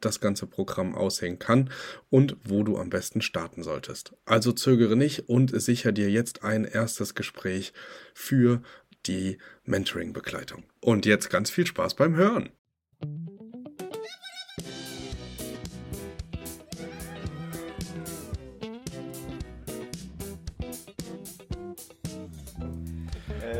das 0.00 0.20
ganze 0.20 0.46
Programm 0.46 0.94
aussehen 0.94 1.38
kann 1.38 1.70
und 2.10 2.36
wo 2.44 2.62
du 2.62 2.78
am 2.78 2.90
besten 2.90 3.20
starten 3.20 3.62
solltest. 3.62 4.14
Also 4.24 4.52
zögere 4.52 4.96
nicht 4.96 5.28
und 5.28 5.60
sicher 5.60 5.92
dir 5.92 6.10
jetzt 6.10 6.44
ein 6.44 6.64
erstes 6.64 7.14
Gespräch 7.14 7.72
für 8.14 8.62
die 9.06 9.38
Mentoring-Begleitung. 9.64 10.64
Und 10.80 11.06
jetzt 11.06 11.30
ganz 11.30 11.50
viel 11.50 11.66
Spaß 11.66 11.94
beim 11.94 12.16
Hören. 12.16 12.50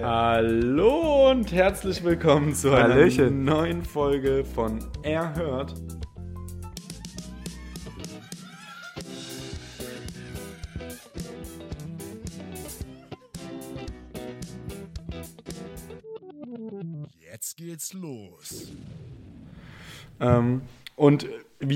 Hallo 0.03 1.31
und 1.31 1.53
herzlich 1.53 2.03
willkommen 2.03 2.55
zu 2.55 2.71
einer 2.71 2.95
Hallöchen. 2.95 3.45
neuen 3.45 3.85
Folge 3.85 4.45
von 4.45 4.79
Erhört. 5.03 5.75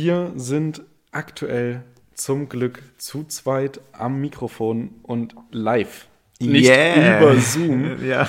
Wir 0.03 0.33
sind 0.34 0.83
aktuell 1.12 1.84
zum 2.14 2.48
Glück 2.48 2.83
zu 2.98 3.22
zweit 3.22 3.81
am 3.92 4.20
Mikrofon 4.20 4.91
und 5.05 5.36
live. 5.53 6.08
Nicht 6.41 6.69
Yeah. 6.69 7.20
über 7.20 7.36
Zoom. 7.36 8.05
Ja. 8.05 8.28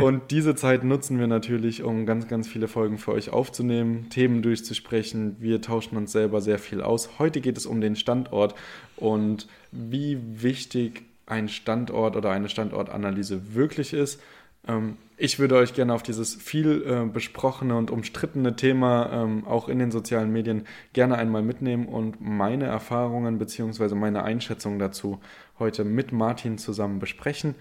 Und 0.00 0.32
diese 0.32 0.56
Zeit 0.56 0.82
nutzen 0.82 1.20
wir 1.20 1.28
natürlich, 1.28 1.84
um 1.84 2.06
ganz, 2.06 2.26
ganz 2.26 2.48
viele 2.48 2.66
Folgen 2.66 2.98
für 2.98 3.12
euch 3.12 3.30
aufzunehmen, 3.30 4.08
Themen 4.10 4.42
durchzusprechen. 4.42 5.36
Wir 5.38 5.62
tauschen 5.62 5.96
uns 5.96 6.10
selber 6.10 6.40
sehr 6.40 6.58
viel 6.58 6.82
aus. 6.82 7.20
Heute 7.20 7.40
geht 7.40 7.56
es 7.56 7.66
um 7.66 7.80
den 7.80 7.94
Standort 7.94 8.56
und 8.96 9.46
wie 9.70 10.18
wichtig 10.42 11.04
ein 11.26 11.48
Standort 11.48 12.16
oder 12.16 12.30
eine 12.32 12.48
Standortanalyse 12.48 13.54
wirklich 13.54 13.92
ist. 13.92 14.20
Ähm, 14.66 14.96
Ich 15.18 15.38
würde 15.38 15.56
euch 15.56 15.72
gerne 15.72 15.94
auf 15.94 16.02
dieses 16.02 16.34
viel 16.34 16.84
äh, 16.86 17.10
besprochene 17.10 17.74
und 17.74 17.90
umstrittene 17.90 18.54
Thema 18.54 19.10
ähm, 19.12 19.46
auch 19.46 19.68
in 19.68 19.78
den 19.78 19.90
sozialen 19.90 20.30
Medien 20.30 20.66
gerne 20.92 21.16
einmal 21.16 21.40
mitnehmen 21.42 21.86
und 21.86 22.20
meine 22.20 22.66
Erfahrungen 22.66 23.38
bzw. 23.38 23.94
meine 23.94 24.24
Einschätzung 24.24 24.78
dazu 24.78 25.18
heute 25.58 25.84
mit 25.84 26.12
Martin 26.12 26.58
zusammen 26.58 26.98
besprechen. 26.98 27.54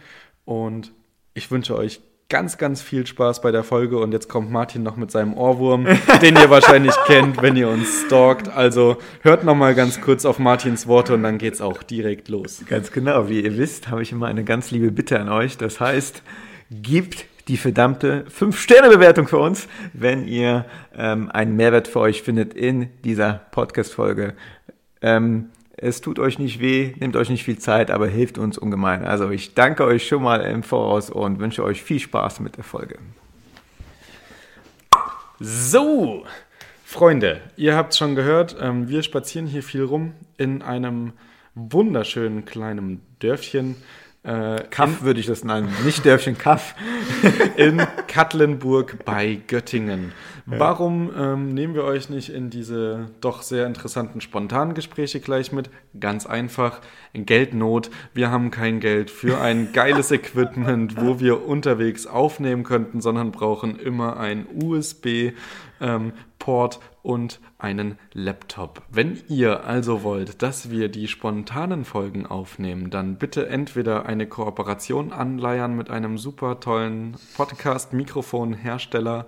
Und 0.44 0.92
ich 1.34 1.50
wünsche 1.50 1.78
euch 1.78 2.02
ganz, 2.28 2.58
ganz 2.58 2.82
viel 2.82 3.08
Spaß 3.08 3.42
bei 3.42 3.52
der 3.52 3.64
Folge. 3.64 4.00
Und 4.00 4.12
jetzt 4.12 4.28
kommt 4.28 4.52
Martin 4.52 4.84
noch 4.84 4.98
mit 4.98 5.12
seinem 5.12 5.34
Ohrwurm, 5.34 5.86
den 6.22 6.36
ihr 6.36 6.50
wahrscheinlich 6.50 6.96
kennt, 7.06 7.42
wenn 7.42 7.56
ihr 7.56 7.70
uns 7.70 8.04
stalkt. 8.06 8.50
Also 8.50 8.98
hört 9.22 9.46
noch 9.46 9.56
mal 9.56 9.76
ganz 9.76 10.02
kurz 10.02 10.26
auf 10.26 10.40
Martins 10.40 10.88
Worte 10.88 11.14
und 11.14 11.24
dann 11.24 11.38
geht's 11.38 11.62
auch 11.62 11.84
direkt 11.84 12.28
los. 12.28 12.64
Ganz 12.68 12.92
genau. 12.92 13.30
Wie 13.30 13.42
ihr 13.42 13.58
wisst, 13.58 13.90
habe 13.90 14.02
ich 14.02 14.12
immer 14.12 14.28
eine 14.28 14.44
ganz 14.44 14.72
liebe 14.72 14.92
Bitte 14.92 15.20
an 15.20 15.30
euch. 15.30 15.58
Das 15.58 15.80
heißt, 15.80 16.22
gebt 16.70 17.26
die 17.48 17.58
verdammte 17.58 18.26
5-Sterne-Bewertung 18.26 19.28
für 19.28 19.38
uns, 19.38 19.68
wenn 19.94 20.28
ihr 20.28 20.66
ähm, 20.98 21.30
einen 21.30 21.56
Mehrwert 21.56 21.88
für 21.88 22.00
euch 22.00 22.24
findet 22.24 22.54
in 22.54 22.90
dieser 23.04 23.34
Podcast-Folge. 23.52 24.34
Ähm, 25.02 25.50
es 25.78 26.02
tut 26.02 26.20
euch 26.20 26.40
nicht 26.40 26.60
weh, 26.60 26.94
nehmt 27.00 27.16
euch 27.16 27.30
nicht 27.30 27.44
viel 27.44 27.60
Zeit, 27.60 27.92
aber 27.92 28.08
hilft 28.08 28.38
uns 28.38 28.58
ungemein. 28.58 29.06
Also 29.06 29.30
ich 29.30 29.54
danke 29.54 29.84
euch 29.84 30.08
schon 30.08 30.24
mal 30.24 30.42
im 30.42 30.64
Voraus 30.64 31.10
und 31.10 31.40
wünsche 31.40 31.64
euch 31.64 31.84
viel 31.84 32.00
Spaß 32.00 32.40
mit 32.40 32.58
der 32.58 32.64
Folge. 32.64 32.98
So, 35.40 36.26
Freunde, 36.86 37.42
ihr 37.58 37.76
habt 37.76 37.92
es 37.92 37.98
schon 37.98 38.16
gehört, 38.16 38.56
ähm, 38.60 38.88
wir 38.88 39.04
spazieren 39.04 39.48
hier 39.48 39.64
viel 39.64 39.84
rum 39.84 40.14
in 40.38 40.62
einem 40.62 41.12
wunderschönen 41.56 42.46
kleinen 42.46 43.02
Dörfchen. 43.20 43.76
Äh, 44.26 44.64
Kaff 44.72 45.04
würde 45.04 45.20
ich 45.20 45.28
das 45.28 45.44
nennen, 45.44 45.72
nicht 45.84 46.04
Dörfchen 46.06 46.38
Kaff. 46.38 46.74
in 47.58 47.86
Katlenburg 48.08 49.06
bei 49.06 49.40
Göttingen. 49.48 50.14
Warum 50.48 51.12
ähm, 51.18 51.54
nehmen 51.54 51.74
wir 51.74 51.84
euch 51.84 52.10
nicht 52.10 52.30
in 52.30 52.50
diese 52.52 53.10
doch 53.20 53.42
sehr 53.42 53.66
interessanten 53.66 54.22
spontanen 54.22 54.76
Gespräche 54.76 55.20
gleich 55.20 55.52
mit? 55.52 55.72
Ganz 56.00 56.26
einfach, 56.28 56.82
Geldnot. 57.14 57.90
Wir 58.14 58.30
haben 58.32 58.52
kein 58.52 58.80
Geld 58.80 59.10
für 59.10 59.42
ein 59.42 59.74
geiles 59.74 60.12
Equipment, 60.12 61.02
wo 61.02 61.20
wir 61.20 61.46
unterwegs 61.48 62.06
aufnehmen 62.08 62.64
könnten, 62.64 63.02
sondern 63.02 63.32
brauchen 63.32 63.80
immer 63.80 64.18
ein 64.18 64.46
USB-Port 64.54 65.30
und 67.06 67.40
einen 67.60 67.98
Laptop. 68.14 68.82
Wenn 68.90 69.22
ihr 69.30 69.64
also 69.64 70.02
wollt, 70.04 70.42
dass 70.42 70.72
wir 70.72 70.90
die 70.90 71.08
spontanen 71.08 71.86
Folgen 71.86 72.26
aufnehmen, 72.26 72.90
dann 72.90 73.18
bitte 73.18 73.48
entweder 73.48 74.08
eine 74.08 74.28
Kooperation 74.28 75.14
anleiern 75.14 75.76
mit 75.76 75.90
einem 75.92 76.18
super 76.18 76.60
tollen 76.60 77.16
Podcast-Mikrofon-Hersteller 77.38 79.28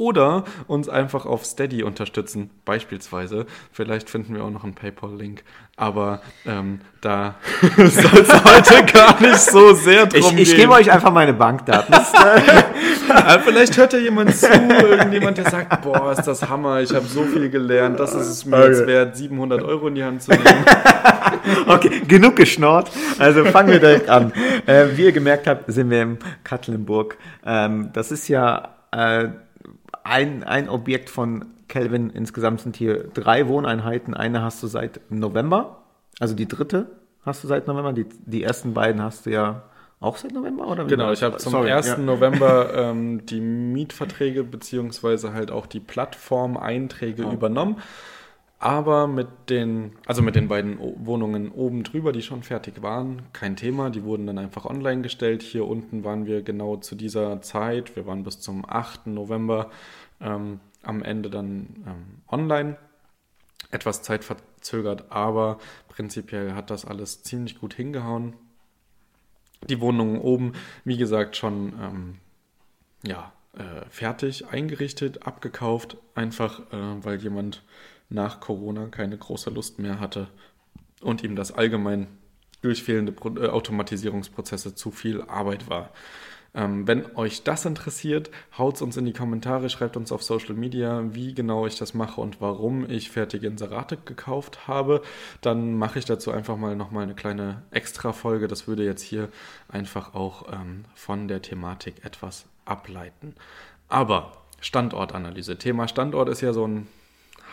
oder 0.00 0.44
uns 0.66 0.88
einfach 0.88 1.26
auf 1.26 1.44
Steady 1.44 1.82
unterstützen, 1.82 2.48
beispielsweise. 2.64 3.44
Vielleicht 3.70 4.08
finden 4.08 4.34
wir 4.34 4.42
auch 4.42 4.50
noch 4.50 4.64
einen 4.64 4.74
PayPal-Link, 4.74 5.44
aber 5.76 6.22
ähm, 6.46 6.80
da 7.02 7.34
soll 7.76 8.20
es 8.22 8.44
heute 8.44 8.84
gar 8.90 9.20
nicht 9.20 9.38
so 9.38 9.74
sehr 9.74 10.06
drum 10.06 10.20
Ich, 10.20 10.38
ich 10.38 10.48
gehen. 10.48 10.60
gebe 10.62 10.72
euch 10.72 10.90
einfach 10.90 11.12
meine 11.12 11.34
Bankdaten. 11.34 11.94
Äh, 13.10 13.12
Aber 13.12 13.42
vielleicht 13.42 13.76
hört 13.76 13.92
ja 13.92 13.98
jemand 13.98 14.36
zu, 14.36 14.46
irgendjemand, 14.88 15.36
der 15.36 15.50
sagt, 15.50 15.82
boah, 15.82 16.12
ist 16.12 16.22
das 16.22 16.48
Hammer, 16.48 16.80
ich 16.80 16.94
habe 16.94 17.04
so 17.06 17.24
viel 17.24 17.50
gelernt, 17.50 17.98
das 17.98 18.14
ist 18.14 18.28
es 18.28 18.44
mir 18.44 18.68
jetzt 18.68 18.86
wert, 18.86 19.16
700 19.16 19.62
Euro 19.62 19.88
in 19.88 19.96
die 19.96 20.04
Hand 20.04 20.22
zu 20.22 20.30
nehmen. 20.30 20.44
Okay, 21.66 22.02
genug 22.06 22.36
geschnort. 22.36 22.88
Also 23.18 23.44
fangen 23.46 23.70
wir 23.70 23.80
direkt 23.80 24.08
an. 24.08 24.32
Äh, 24.66 24.86
wie 24.94 25.04
ihr 25.04 25.12
gemerkt 25.12 25.48
habt, 25.48 25.64
sind 25.72 25.90
wir 25.90 26.02
in 26.02 26.18
Katlenburg. 26.44 27.16
Ähm, 27.44 27.90
das 27.92 28.12
ist 28.12 28.28
ja 28.28 28.68
äh, 28.92 29.28
ein, 30.04 30.42
ein 30.44 30.68
Objekt 30.68 31.10
von 31.10 31.46
Kelvin. 31.68 32.10
Insgesamt 32.10 32.60
sind 32.60 32.76
hier 32.76 33.04
drei 33.14 33.48
Wohneinheiten. 33.48 34.14
Eine 34.14 34.42
hast 34.42 34.62
du 34.62 34.66
seit 34.66 35.00
November, 35.10 35.82
also 36.18 36.34
die 36.34 36.48
dritte 36.48 36.90
hast 37.24 37.44
du 37.44 37.48
seit 37.48 37.66
November. 37.66 37.92
Die, 37.92 38.06
die 38.26 38.42
ersten 38.42 38.74
beiden 38.74 39.02
hast 39.02 39.26
du 39.26 39.30
ja 39.30 39.62
auch 40.00 40.16
seit 40.16 40.32
November, 40.32 40.66
oder? 40.66 40.86
wie 40.86 40.90
Genau, 40.90 41.12
ich 41.12 41.22
habe 41.22 41.36
zum 41.36 41.52
Sorry, 41.52 41.70
1. 41.72 41.86
ja. 41.86 41.96
November 41.98 42.72
ähm, 42.74 43.26
die 43.26 43.40
Mietverträge 43.40 44.42
beziehungsweise 44.44 45.32
halt 45.34 45.50
auch 45.50 45.66
die 45.66 45.80
Plattformeinträge 45.80 47.26
Oh. 47.26 47.32
übernommen. 47.32 47.76
Aber 48.60 49.06
mit 49.06 49.28
den, 49.48 49.96
also 50.06 50.22
mit 50.22 50.36
den 50.36 50.46
beiden 50.46 50.78
Wohnungen 50.78 51.50
oben 51.50 51.82
drüber, 51.82 52.12
die 52.12 52.22
schon 52.22 52.42
fertig 52.42 52.82
waren, 52.82 53.22
kein 53.32 53.56
Thema. 53.56 53.90
Die 53.90 54.04
wurden 54.04 54.26
dann 54.26 54.38
einfach 54.38 54.66
online 54.66 55.02
gestellt. 55.02 55.42
Hier 55.42 55.66
unten 55.66 56.04
waren 56.04 56.26
wir 56.26 56.42
genau 56.42 56.76
zu 56.76 56.94
dieser 56.94 57.40
Zeit. 57.40 57.96
Wir 57.96 58.06
waren 58.06 58.22
bis 58.22 58.38
zum 58.40 58.64
8. 58.68 59.06
November 59.08 59.70
ähm, 60.20 60.60
am 60.82 61.02
Ende 61.02 61.30
dann 61.30 61.84
ähm, 61.86 62.22
online. 62.28 62.76
Etwas 63.70 64.02
zeitverzögert, 64.02 65.10
aber 65.10 65.58
prinzipiell 65.88 66.52
hat 66.52 66.70
das 66.70 66.84
alles 66.84 67.22
ziemlich 67.22 67.58
gut 67.58 67.72
hingehauen 67.74 68.34
die 69.68 69.80
Wohnung 69.80 70.20
oben, 70.20 70.52
wie 70.84 70.96
gesagt, 70.96 71.36
schon 71.36 71.72
ähm, 71.80 72.18
ja, 73.06 73.32
äh, 73.54 73.84
fertig 73.90 74.46
eingerichtet, 74.48 75.26
abgekauft, 75.26 75.96
einfach 76.14 76.60
äh, 76.72 77.04
weil 77.04 77.20
jemand 77.20 77.62
nach 78.10 78.40
Corona 78.40 78.86
keine 78.86 79.16
große 79.16 79.50
Lust 79.50 79.78
mehr 79.78 80.00
hatte 80.00 80.28
und 81.00 81.22
ihm 81.24 81.36
das 81.36 81.52
allgemein 81.52 82.08
durch 82.62 82.82
fehlende 82.82 83.12
Pro 83.12 83.30
äh, 83.36 83.48
Automatisierungsprozesse 83.48 84.74
zu 84.74 84.90
viel 84.90 85.22
Arbeit 85.22 85.70
war. 85.70 85.90
Ähm, 86.52 86.86
wenn 86.88 87.14
euch 87.16 87.44
das 87.44 87.64
interessiert, 87.64 88.30
haut's 88.58 88.82
uns 88.82 88.96
in 88.96 89.04
die 89.04 89.12
Kommentare, 89.12 89.70
schreibt 89.70 89.96
uns 89.96 90.10
auf 90.10 90.24
Social 90.24 90.54
Media, 90.54 91.04
wie 91.14 91.32
genau 91.32 91.66
ich 91.66 91.78
das 91.78 91.94
mache 91.94 92.20
und 92.20 92.40
warum 92.40 92.90
ich 92.90 93.10
fertige 93.10 93.46
Inserate 93.46 93.96
gekauft 93.96 94.66
habe. 94.66 95.02
Dann 95.40 95.78
mache 95.78 96.00
ich 96.00 96.06
dazu 96.06 96.32
einfach 96.32 96.56
mal 96.56 96.74
nochmal 96.74 97.04
eine 97.04 97.14
kleine 97.14 97.62
Extra-Folge. 97.70 98.48
Das 98.48 98.66
würde 98.66 98.84
jetzt 98.84 99.02
hier 99.02 99.28
einfach 99.68 100.14
auch 100.14 100.52
ähm, 100.52 100.84
von 100.94 101.28
der 101.28 101.40
Thematik 101.40 102.04
etwas 102.04 102.46
ableiten. 102.64 103.36
Aber 103.88 104.32
Standortanalyse. 104.60 105.56
Thema 105.56 105.86
Standort 105.86 106.28
ist 106.28 106.40
ja 106.40 106.52
so 106.52 106.66
ein 106.66 106.88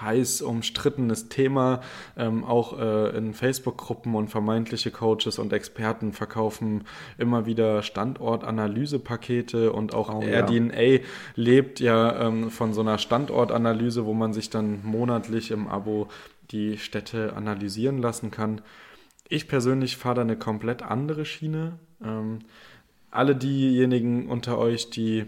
heiß 0.01 0.41
umstrittenes 0.41 1.29
Thema. 1.29 1.81
Ähm, 2.17 2.44
auch 2.44 2.79
äh, 2.79 3.17
in 3.17 3.33
Facebook-Gruppen 3.33 4.15
und 4.15 4.29
vermeintliche 4.29 4.91
Coaches 4.91 5.39
und 5.39 5.53
Experten 5.53 6.13
verkaufen 6.13 6.83
immer 7.17 7.45
wieder 7.45 7.83
Standortanalysepakete 7.83 9.71
und 9.71 9.94
auch 9.94 10.07
Oh, 10.13 10.21
ja. 10.21 10.39
RDNA 10.39 11.03
lebt 11.35 11.79
ja 11.79 12.27
ähm, 12.27 12.49
von 12.49 12.73
so 12.73 12.81
einer 12.81 12.97
Standortanalyse, 12.97 14.05
wo 14.05 14.13
man 14.13 14.33
sich 14.33 14.49
dann 14.49 14.79
monatlich 14.83 15.51
im 15.51 15.67
Abo 15.67 16.07
die 16.51 16.77
Städte 16.77 17.33
analysieren 17.35 17.97
lassen 17.97 18.31
kann. 18.31 18.61
Ich 19.29 19.47
persönlich 19.47 19.97
fahre 19.97 20.15
da 20.15 20.21
eine 20.21 20.38
komplett 20.38 20.81
andere 20.81 21.25
Schiene. 21.25 21.79
Ähm, 22.03 22.39
alle 23.11 23.35
diejenigen 23.35 24.27
unter 24.29 24.57
euch, 24.57 24.89
die 24.89 25.25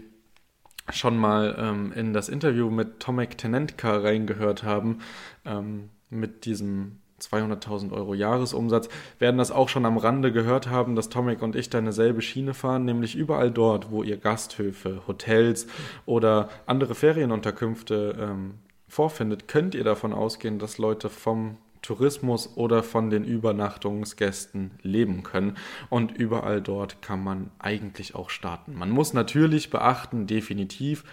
schon 0.92 1.16
mal 1.16 1.56
ähm, 1.58 1.92
in 1.92 2.12
das 2.12 2.28
Interview 2.28 2.70
mit 2.70 3.00
Tomek 3.00 3.38
Tenentka 3.38 3.98
reingehört 3.98 4.62
haben, 4.62 4.98
ähm, 5.44 5.90
mit 6.10 6.44
diesem 6.44 6.98
200.000 7.20 7.92
Euro 7.92 8.14
Jahresumsatz, 8.14 8.88
werden 9.18 9.38
das 9.38 9.50
auch 9.50 9.68
schon 9.68 9.84
am 9.84 9.98
Rande 9.98 10.32
gehört 10.32 10.68
haben, 10.68 10.96
dass 10.96 11.10
Tomek 11.10 11.42
und 11.42 11.54
ich 11.54 11.70
da 11.70 11.78
eine 11.78 11.92
selbe 11.92 12.22
Schiene 12.22 12.54
fahren, 12.54 12.84
nämlich 12.84 13.14
überall 13.14 13.50
dort, 13.50 13.90
wo 13.90 14.02
ihr 14.02 14.16
Gasthöfe, 14.16 15.02
Hotels 15.06 15.66
oder 16.06 16.48
andere 16.66 16.94
Ferienunterkünfte 16.94 18.16
ähm, 18.18 18.54
vorfindet, 18.88 19.48
könnt 19.48 19.74
ihr 19.74 19.84
davon 19.84 20.12
ausgehen, 20.12 20.58
dass 20.58 20.78
Leute 20.78 21.08
vom 21.08 21.58
Tourismus 21.82 22.56
oder 22.56 22.82
von 22.82 23.10
den 23.10 23.24
Übernachtungsgästen 23.24 24.72
leben 24.82 25.22
können. 25.22 25.56
Und 25.88 26.12
überall 26.12 26.60
dort 26.60 27.02
kann 27.02 27.22
man 27.22 27.50
eigentlich 27.58 28.14
auch 28.14 28.30
starten. 28.30 28.74
Man 28.74 28.90
muss 28.90 29.12
natürlich 29.12 29.70
beachten, 29.70 30.26
definitiv, 30.26 31.04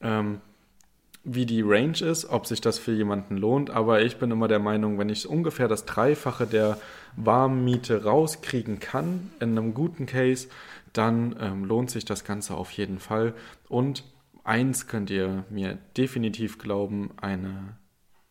ähm, 0.00 0.40
wie 1.28 1.44
die 1.44 1.62
Range 1.62 1.98
ist, 1.98 2.26
ob 2.26 2.46
sich 2.46 2.60
das 2.60 2.78
für 2.78 2.92
jemanden 2.92 3.36
lohnt. 3.36 3.70
Aber 3.70 4.00
ich 4.02 4.16
bin 4.16 4.30
immer 4.30 4.46
der 4.46 4.60
Meinung, 4.60 4.98
wenn 4.98 5.08
ich 5.08 5.28
ungefähr 5.28 5.66
das 5.66 5.84
Dreifache 5.84 6.46
der 6.46 6.78
Warmmiete 7.16 8.04
rauskriegen 8.04 8.78
kann 8.78 9.30
in 9.40 9.50
einem 9.50 9.74
guten 9.74 10.06
Case, 10.06 10.48
dann 10.92 11.34
ähm, 11.40 11.64
lohnt 11.64 11.90
sich 11.90 12.04
das 12.04 12.24
Ganze 12.24 12.54
auf 12.54 12.70
jeden 12.70 13.00
Fall. 13.00 13.34
Und 13.68 14.04
eins 14.44 14.86
könnt 14.86 15.10
ihr 15.10 15.44
mir 15.50 15.78
definitiv 15.96 16.58
glauben, 16.58 17.10
eine, 17.20 17.76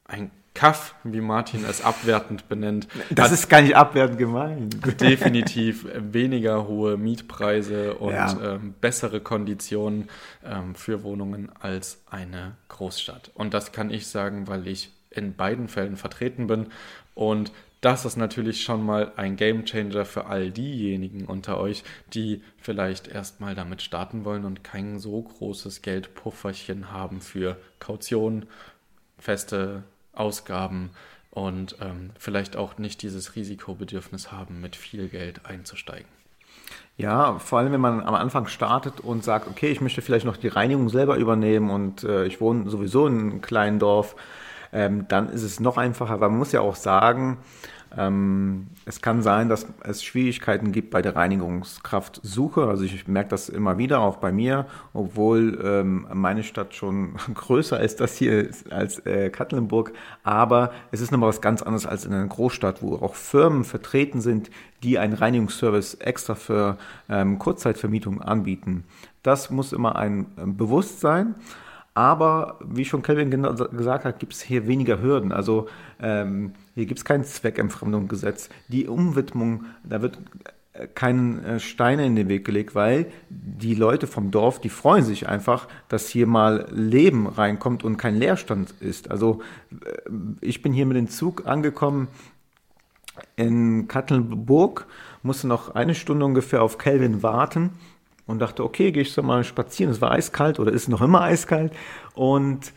ein 0.06 0.32
Kaff, 0.56 0.96
wie 1.04 1.22
Martin 1.22 1.64
es 1.66 1.84
abwertend 1.84 2.50
benennt, 2.50 2.88
Das 3.12 3.32
ist 3.32 3.50
gar 3.50 3.62
nicht 3.62 3.76
abwertend 3.76 4.18
gemeint. 4.18 5.00
definitiv 5.02 5.86
weniger 5.96 6.68
hohe 6.68 6.98
Mietpreise 6.98 7.94
und 7.96 8.14
Ja. 8.14 8.56
ähm, 8.56 8.74
bessere 8.82 9.20
Konditionen 9.20 10.10
ähm, 10.44 10.74
für 10.74 11.04
Wohnungen 11.04 11.52
als 11.60 12.02
eine 12.10 12.54
Großstadt. 12.70 13.32
Und 13.36 13.54
das 13.54 13.72
kann 13.74 13.92
ich 13.92 14.08
sagen, 14.08 14.48
weil 14.48 14.68
ich 14.68 14.92
in 15.12 15.36
beiden 15.36 15.68
Fällen 15.68 15.98
vertreten 15.98 16.48
bin. 16.48 16.68
Und 17.14 17.52
das 17.82 18.06
ist 18.06 18.16
natürlich 18.18 18.64
schon 18.64 18.84
mal 18.84 19.12
ein 19.16 19.36
Gamechanger 19.36 20.06
für 20.06 20.26
all 20.26 20.52
diejenigen 20.52 21.26
unter 21.26 21.60
euch, 21.60 21.84
die 22.14 22.42
vielleicht 22.58 23.08
erstmal 23.08 23.56
damit 23.56 23.82
starten 23.82 24.26
wollen 24.26 24.44
und 24.46 24.64
kein 24.64 25.00
so 25.00 25.22
großes 25.22 25.82
Geldpufferchen 25.82 26.92
haben 26.92 27.22
für 27.22 27.58
Kaution, 27.80 28.46
feste 29.20 29.84
Ausgaben 30.16 30.92
und 31.32 31.76
ähm, 31.82 32.12
vielleicht 32.18 32.56
auch 32.56 32.78
nicht 32.78 33.02
dieses 33.02 33.36
Risikobedürfnis 33.36 34.32
haben, 34.32 34.62
mit 34.62 34.76
viel 34.76 35.10
Geld 35.10 35.46
einzusteigen. 35.46 36.08
Ja, 36.98 37.40
vor 37.40 37.60
allem 37.60 37.74
wenn 37.74 37.82
man 37.82 38.02
am 38.02 38.16
Anfang 38.16 38.48
startet 38.48 39.02
und 39.02 39.24
sagt, 39.24 39.48
okay, 39.48 39.70
ich 39.70 39.82
möchte 39.82 40.02
vielleicht 40.02 40.26
noch 40.26 40.38
die 40.38 40.48
Reinigung 40.48 40.88
selber 40.88 41.18
übernehmen 41.18 41.70
und 41.70 42.04
äh, 42.04 42.26
ich 42.26 42.40
wohne 42.40 42.70
sowieso 42.70 43.08
in 43.08 43.20
einem 43.20 43.42
kleinen 43.42 43.80
Dorf, 43.80 44.16
ähm, 44.72 45.06
dann 45.10 45.30
ist 45.30 45.44
es 45.44 45.60
noch 45.60 45.78
einfacher, 45.78 46.22
weil 46.22 46.30
man 46.30 46.40
muss 46.40 46.54
ja 46.54 46.62
auch 46.62 46.76
sagen, 46.76 47.38
es 47.98 49.02
kann 49.02 49.22
sein, 49.22 49.48
dass 49.48 49.68
es 49.84 50.04
Schwierigkeiten 50.04 50.74
gibt 50.74 50.92
bei 50.92 51.02
der 51.02 51.16
Reinigungskraftsuche. 51.16 52.68
Also 52.68 52.84
ich 52.84 53.08
merke 53.08 53.30
das 53.30 53.48
immer 53.48 53.78
wieder, 53.78 54.02
auch 54.02 54.18
bei 54.18 54.34
mir, 54.34 54.66
obwohl 54.94 55.62
ähm, 55.64 56.06
meine 56.14 56.44
Stadt 56.44 56.76
schon 56.76 57.14
größer 57.34 57.80
ist, 57.80 58.02
das 58.02 58.18
hier 58.18 58.50
als 58.70 59.00
äh, 59.06 59.30
Katlenburg. 59.30 59.94
Aber 60.24 60.74
es 60.92 61.00
ist 61.00 61.12
nochmal 61.12 61.30
was 61.30 61.40
ganz 61.40 61.62
anderes 61.62 61.86
als 61.86 62.06
in 62.06 62.14
einer 62.14 62.28
Großstadt, 62.28 62.82
wo 62.82 62.96
auch 62.96 63.16
Firmen 63.16 63.64
vertreten 63.64 64.20
sind, 64.20 64.50
die 64.84 65.00
einen 65.00 65.14
Reinigungsservice 65.14 65.96
extra 65.96 66.36
für 66.36 66.78
ähm, 67.08 67.40
Kurzzeitvermietung 67.40 68.22
anbieten. 68.22 68.84
Das 69.24 69.50
muss 69.50 69.72
immer 69.72 69.96
ein 69.96 70.26
ähm, 70.38 70.58
Bewusstsein. 70.58 71.36
Aber 71.94 72.60
wie 72.60 72.84
schon 72.84 73.02
Kelvin 73.04 73.32
gesagt 73.32 74.04
hat, 74.04 74.20
gibt 74.20 74.34
es 74.34 74.42
hier 74.42 74.68
weniger 74.68 75.02
Hürden. 75.02 75.32
Also 75.32 75.70
ähm, 76.02 76.52
hier 76.76 76.86
gibt 76.86 77.00
es 77.00 77.06
kein 77.06 77.24
Zweckentfremdungsgesetz. 77.24 78.50
Die 78.68 78.88
Umwidmung, 78.88 79.66
da 79.84 80.02
wird 80.02 80.20
äh, 80.74 80.88
keinen 80.88 81.44
äh, 81.44 81.60
Steine 81.60 82.06
in 82.06 82.18
den 82.18 82.28
Weg 82.28 82.46
gelegt, 82.46 82.76
weil 82.76 83.08
die 83.30 83.76
Leute 83.76 84.08
vom 84.08 84.30
Dorf, 84.30 84.60
die 84.60 84.70
freuen 84.70 85.06
sich 85.06 85.28
einfach, 85.28 85.70
dass 85.88 86.10
hier 86.10 86.28
mal 86.28 86.68
Leben 86.72 87.28
reinkommt 87.28 87.86
und 87.86 87.96
kein 87.96 88.16
Leerstand 88.16 88.74
ist. 88.82 89.10
Also 89.10 89.42
äh, 89.72 90.12
ich 90.42 90.62
bin 90.62 90.74
hier 90.74 90.86
mit 90.86 90.98
dem 90.98 91.10
Zug 91.10 91.48
angekommen 91.48 92.10
in 93.38 93.88
Kattelburg, 93.88 94.86
musste 95.24 95.48
noch 95.48 95.76
eine 95.76 95.96
Stunde 95.96 96.26
ungefähr 96.26 96.62
auf 96.62 96.78
Kelvin 96.78 97.24
warten 97.24 97.70
und 98.28 98.40
dachte, 98.40 98.66
okay, 98.66 98.92
gehe 98.92 99.04
ich 99.04 99.14
so 99.14 99.24
mal 99.24 99.46
spazieren. 99.46 99.94
Es 99.94 100.02
war 100.02 100.12
eiskalt 100.12 100.60
oder 100.60 100.74
ist 100.74 100.90
noch 100.90 101.02
immer 101.02 101.22
eiskalt 101.22 101.72
und 102.16 102.74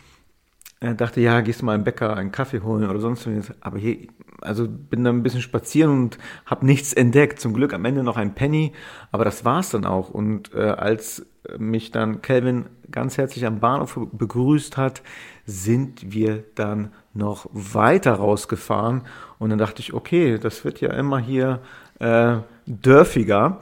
dachte, 0.81 1.21
ja, 1.21 1.41
gehst 1.41 1.61
du 1.61 1.67
mal 1.67 1.75
im 1.75 1.85
Bäcker 1.85 2.17
einen 2.17 2.33
Kaffee 2.33 2.61
holen 2.61 2.89
oder 2.89 3.01
sonst 3.01 3.27
was. 3.27 3.53
Aber 3.61 3.79
hier, 3.79 4.09
also 4.41 4.69
bin 4.69 5.03
dann 5.03 5.17
ein 5.17 5.23
bisschen 5.23 5.43
spazieren 5.43 5.91
und 5.91 6.19
habe 6.47 6.67
nichts 6.67 6.93
entdeckt. 6.93 7.41
Zum 7.41 7.53
Glück 7.55 7.73
am 7.75 7.85
Ende 7.85 8.05
noch 8.05 8.17
ein 8.17 8.35
Penny, 8.35 8.73
aber 9.11 9.25
das 9.25 9.45
war's 9.45 9.71
dann 9.71 9.85
auch. 9.85 10.11
Und 10.11 10.55
äh, 10.55 10.61
als 10.61 11.27
mich 11.59 11.91
dann 11.91 12.23
Kelvin 12.23 12.67
ganz 12.91 13.19
herzlich 13.19 13.47
am 13.47 13.61
Bahnhof 13.61 13.99
begrüßt 14.13 14.77
hat, 14.77 15.03
sind 15.47 16.13
wir 16.13 16.45
dann 16.55 16.93
noch 17.15 17.47
weiter 17.53 18.15
rausgefahren. 18.15 19.03
Und 19.39 19.51
dann 19.51 19.59
dachte 19.59 19.81
ich, 19.81 19.95
okay, 19.95 20.39
das 20.39 20.65
wird 20.65 20.81
ja 20.81 20.93
immer 20.93 21.19
hier 21.19 21.61
äh, 21.99 22.37
dörfiger. 22.67 23.61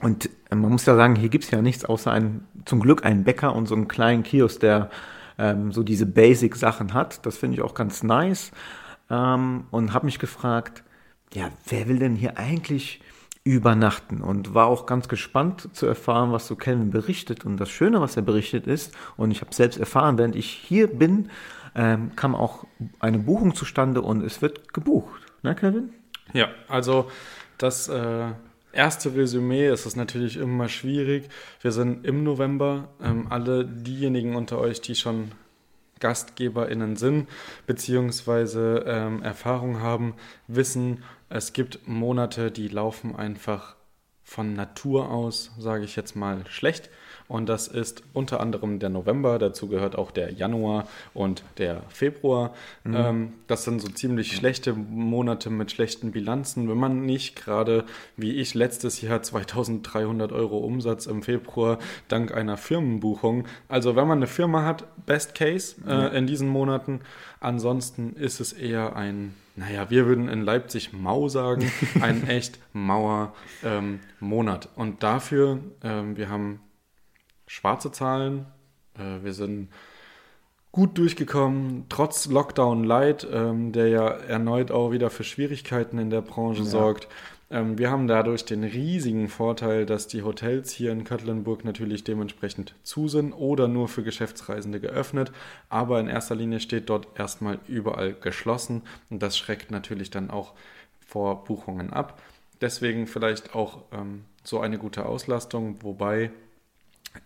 Und 0.00 0.30
äh, 0.50 0.54
man 0.54 0.70
muss 0.70 0.86
ja 0.86 0.96
sagen, 0.96 1.16
hier 1.16 1.28
gibt's 1.28 1.50
ja 1.50 1.60
nichts 1.60 1.84
außer 1.84 2.10
einen, 2.10 2.46
zum 2.64 2.80
Glück 2.80 3.04
einen 3.04 3.24
Bäcker 3.24 3.54
und 3.54 3.66
so 3.66 3.74
einen 3.74 3.88
kleinen 3.88 4.22
Kiosk, 4.22 4.60
der 4.60 4.90
ähm, 5.38 5.72
so 5.72 5.82
diese 5.82 6.06
Basic-Sachen 6.06 6.94
hat. 6.94 7.24
Das 7.26 7.36
finde 7.36 7.56
ich 7.56 7.62
auch 7.62 7.74
ganz 7.74 8.02
nice. 8.02 8.52
Ähm, 9.10 9.64
und 9.70 9.92
habe 9.92 10.06
mich 10.06 10.18
gefragt, 10.18 10.82
ja, 11.32 11.50
wer 11.68 11.88
will 11.88 11.98
denn 11.98 12.16
hier 12.16 12.38
eigentlich 12.38 13.00
übernachten? 13.44 14.22
Und 14.22 14.54
war 14.54 14.66
auch 14.66 14.86
ganz 14.86 15.08
gespannt 15.08 15.68
zu 15.72 15.86
erfahren, 15.86 16.32
was 16.32 16.46
so 16.46 16.56
Kelvin 16.56 16.90
berichtet. 16.90 17.44
Und 17.44 17.58
das 17.58 17.70
Schöne, 17.70 18.00
was 18.00 18.16
er 18.16 18.22
berichtet 18.22 18.66
ist, 18.66 18.94
und 19.16 19.30
ich 19.30 19.40
habe 19.40 19.54
selbst 19.54 19.78
erfahren, 19.78 20.18
während 20.18 20.36
ich 20.36 20.50
hier 20.50 20.88
bin, 20.88 21.30
ähm, 21.74 22.16
kam 22.16 22.34
auch 22.34 22.64
eine 23.00 23.18
Buchung 23.18 23.54
zustande 23.54 24.02
und 24.02 24.24
es 24.24 24.42
wird 24.42 24.72
gebucht. 24.72 25.20
Ne, 25.42 25.54
Kelvin? 25.54 25.90
Ja, 26.32 26.48
also 26.68 27.10
das 27.58 27.88
äh, 27.88 28.32
erste 28.76 29.14
Resümee 29.14 29.68
ist 29.68 29.96
natürlich 29.96 30.36
immer 30.36 30.68
schwierig. 30.68 31.28
Wir 31.60 31.72
sind 31.72 32.06
im 32.06 32.22
November. 32.22 32.88
Ähm, 33.02 33.26
alle 33.30 33.64
diejenigen 33.64 34.36
unter 34.36 34.58
euch, 34.58 34.80
die 34.80 34.94
schon 34.94 35.32
GastgeberInnen 35.98 36.96
sind, 36.96 37.28
beziehungsweise 37.66 38.84
ähm, 38.86 39.22
Erfahrung 39.22 39.80
haben, 39.80 40.14
wissen, 40.46 41.02
es 41.28 41.52
gibt 41.52 41.88
Monate, 41.88 42.50
die 42.50 42.68
laufen 42.68 43.16
einfach 43.16 43.76
von 44.22 44.54
Natur 44.54 45.10
aus, 45.10 45.52
sage 45.58 45.84
ich 45.84 45.96
jetzt 45.96 46.14
mal, 46.14 46.44
schlecht. 46.48 46.90
Und 47.28 47.48
das 47.48 47.68
ist 47.68 48.02
unter 48.12 48.40
anderem 48.40 48.78
der 48.78 48.88
November, 48.88 49.38
dazu 49.38 49.68
gehört 49.68 49.96
auch 49.96 50.10
der 50.10 50.32
Januar 50.32 50.86
und 51.12 51.42
der 51.58 51.82
Februar. 51.88 52.54
Ähm, 52.84 53.32
das 53.46 53.64
sind 53.64 53.80
so 53.80 53.88
ziemlich 53.88 54.36
schlechte 54.36 54.72
Monate 54.74 55.50
mit 55.50 55.70
schlechten 55.70 56.12
Bilanzen. 56.12 56.68
Wenn 56.68 56.78
man 56.78 57.04
nicht 57.04 57.36
gerade, 57.36 57.84
wie 58.16 58.32
ich 58.32 58.54
letztes 58.54 59.00
Jahr, 59.00 59.22
2300 59.22 60.32
Euro 60.32 60.58
Umsatz 60.58 61.06
im 61.06 61.22
Februar 61.22 61.78
dank 62.08 62.32
einer 62.32 62.56
Firmenbuchung. 62.56 63.46
Also 63.68 63.96
wenn 63.96 64.06
man 64.06 64.18
eine 64.18 64.26
Firma 64.26 64.64
hat, 64.64 64.84
Best 65.06 65.34
Case 65.34 65.76
äh, 65.86 66.16
in 66.16 66.26
diesen 66.26 66.48
Monaten. 66.48 67.00
Ansonsten 67.40 68.14
ist 68.14 68.40
es 68.40 68.52
eher 68.52 68.96
ein, 68.96 69.34
naja, 69.56 69.90
wir 69.90 70.06
würden 70.06 70.28
in 70.28 70.42
Leipzig 70.42 70.92
Mau 70.92 71.28
sagen, 71.28 71.70
ein 72.00 72.28
echt 72.28 72.58
Mauer 72.72 73.34
ähm, 73.64 74.00
Monat. 74.20 74.68
Und 74.76 75.02
dafür, 75.02 75.58
ähm, 75.82 76.16
wir 76.16 76.28
haben 76.28 76.60
schwarze 77.46 77.92
Zahlen. 77.92 78.46
Äh, 78.98 79.24
wir 79.24 79.32
sind 79.32 79.68
gut 80.72 80.98
durchgekommen, 80.98 81.86
trotz 81.88 82.26
Lockdown 82.26 82.84
Light, 82.84 83.26
ähm, 83.32 83.72
der 83.72 83.88
ja 83.88 84.08
erneut 84.08 84.70
auch 84.70 84.90
wieder 84.90 85.08
für 85.08 85.24
Schwierigkeiten 85.24 85.98
in 85.98 86.10
der 86.10 86.20
Branche 86.20 86.64
sorgt. 86.64 87.08
Ähm, 87.50 87.78
wir 87.78 87.90
haben 87.90 88.08
dadurch 88.08 88.44
den 88.44 88.64
riesigen 88.64 89.28
Vorteil, 89.28 89.86
dass 89.86 90.08
die 90.08 90.22
Hotels 90.22 90.72
hier 90.72 90.92
in 90.92 91.04
Köttlenburg 91.04 91.64
natürlich 91.64 92.04
dementsprechend 92.04 92.74
zu 92.82 93.08
sind 93.08 93.32
oder 93.32 93.68
nur 93.68 93.88
für 93.88 94.02
Geschäftsreisende 94.02 94.80
geöffnet. 94.80 95.32
Aber 95.68 96.00
in 96.00 96.08
erster 96.08 96.34
Linie 96.34 96.60
steht 96.60 96.90
dort 96.90 97.08
erstmal 97.18 97.58
überall 97.68 98.14
geschlossen 98.14 98.82
und 99.10 99.22
das 99.22 99.38
schreckt 99.38 99.70
natürlich 99.70 100.10
dann 100.10 100.30
auch 100.30 100.54
vor 101.06 101.44
Buchungen 101.44 101.92
ab. 101.92 102.20
Deswegen 102.60 103.06
vielleicht 103.06 103.54
auch 103.54 103.82
ähm, 103.92 104.24
so 104.42 104.60
eine 104.60 104.78
gute 104.78 105.06
Auslastung, 105.06 105.76
wobei 105.82 106.30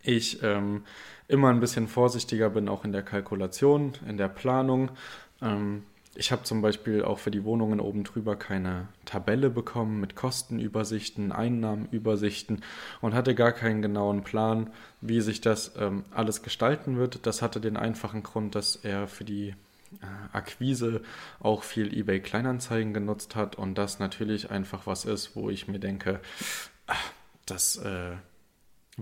ich 0.03 0.43
ähm, 0.43 0.85
immer 1.29 1.49
ein 1.49 1.61
bisschen 1.61 1.89
vorsichtiger 1.89 2.51
bin, 2.51 2.69
auch 2.69 2.85
in 2.85 2.93
der 2.93 3.03
Kalkulation, 3.03 3.93
in 4.07 4.17
der 4.17 4.29
Planung. 4.29 4.91
Ähm, 5.41 5.85
ich 6.17 6.33
habe 6.33 6.43
zum 6.43 6.61
Beispiel 6.61 7.05
auch 7.05 7.19
für 7.19 7.31
die 7.31 7.45
Wohnungen 7.45 7.79
oben 7.79 8.03
drüber 8.03 8.35
keine 8.35 8.89
Tabelle 9.05 9.49
bekommen 9.49 10.01
mit 10.01 10.17
Kostenübersichten, 10.17 11.31
Einnahmenübersichten 11.31 12.63
und 13.01 13.15
hatte 13.15 13.35
gar 13.35 13.53
keinen 13.53 13.81
genauen 13.81 14.25
Plan, 14.25 14.71
wie 15.01 15.21
sich 15.21 15.41
das 15.41 15.73
ähm, 15.79 16.05
alles 16.11 16.43
gestalten 16.43 16.97
wird. 16.99 17.27
Das 17.27 17.43
hatte 17.43 17.61
den 17.61 17.77
einfachen 17.77 18.25
Grund, 18.25 18.57
dass 18.57 18.77
er 18.77 19.07
für 19.07 19.25
die 19.25 19.55
äh, 20.03 20.07
Akquise 20.33 21.01
auch 21.39 21.63
viel 21.63 21.97
eBay 21.97 22.21
Kleinanzeigen 22.21 22.93
genutzt 22.93 23.37
hat 23.37 23.57
und 23.57 23.77
das 23.77 24.01
natürlich 24.01 24.51
einfach 24.51 24.87
was 24.87 25.05
ist, 25.05 25.37
wo 25.37 25.49
ich 25.49 25.69
mir 25.69 25.79
denke, 25.79 26.21
ach, 26.89 27.13
das 27.47 27.77
äh, 27.77 28.17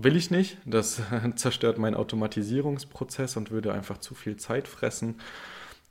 will 0.03 0.15
ich 0.15 0.31
nicht. 0.31 0.57
Das 0.65 1.01
zerstört 1.35 1.77
meinen 1.77 1.95
Automatisierungsprozess 1.95 3.37
und 3.37 3.51
würde 3.51 3.73
einfach 3.73 3.99
zu 3.99 4.15
viel 4.15 4.37
Zeit 4.37 4.67
fressen. 4.67 5.15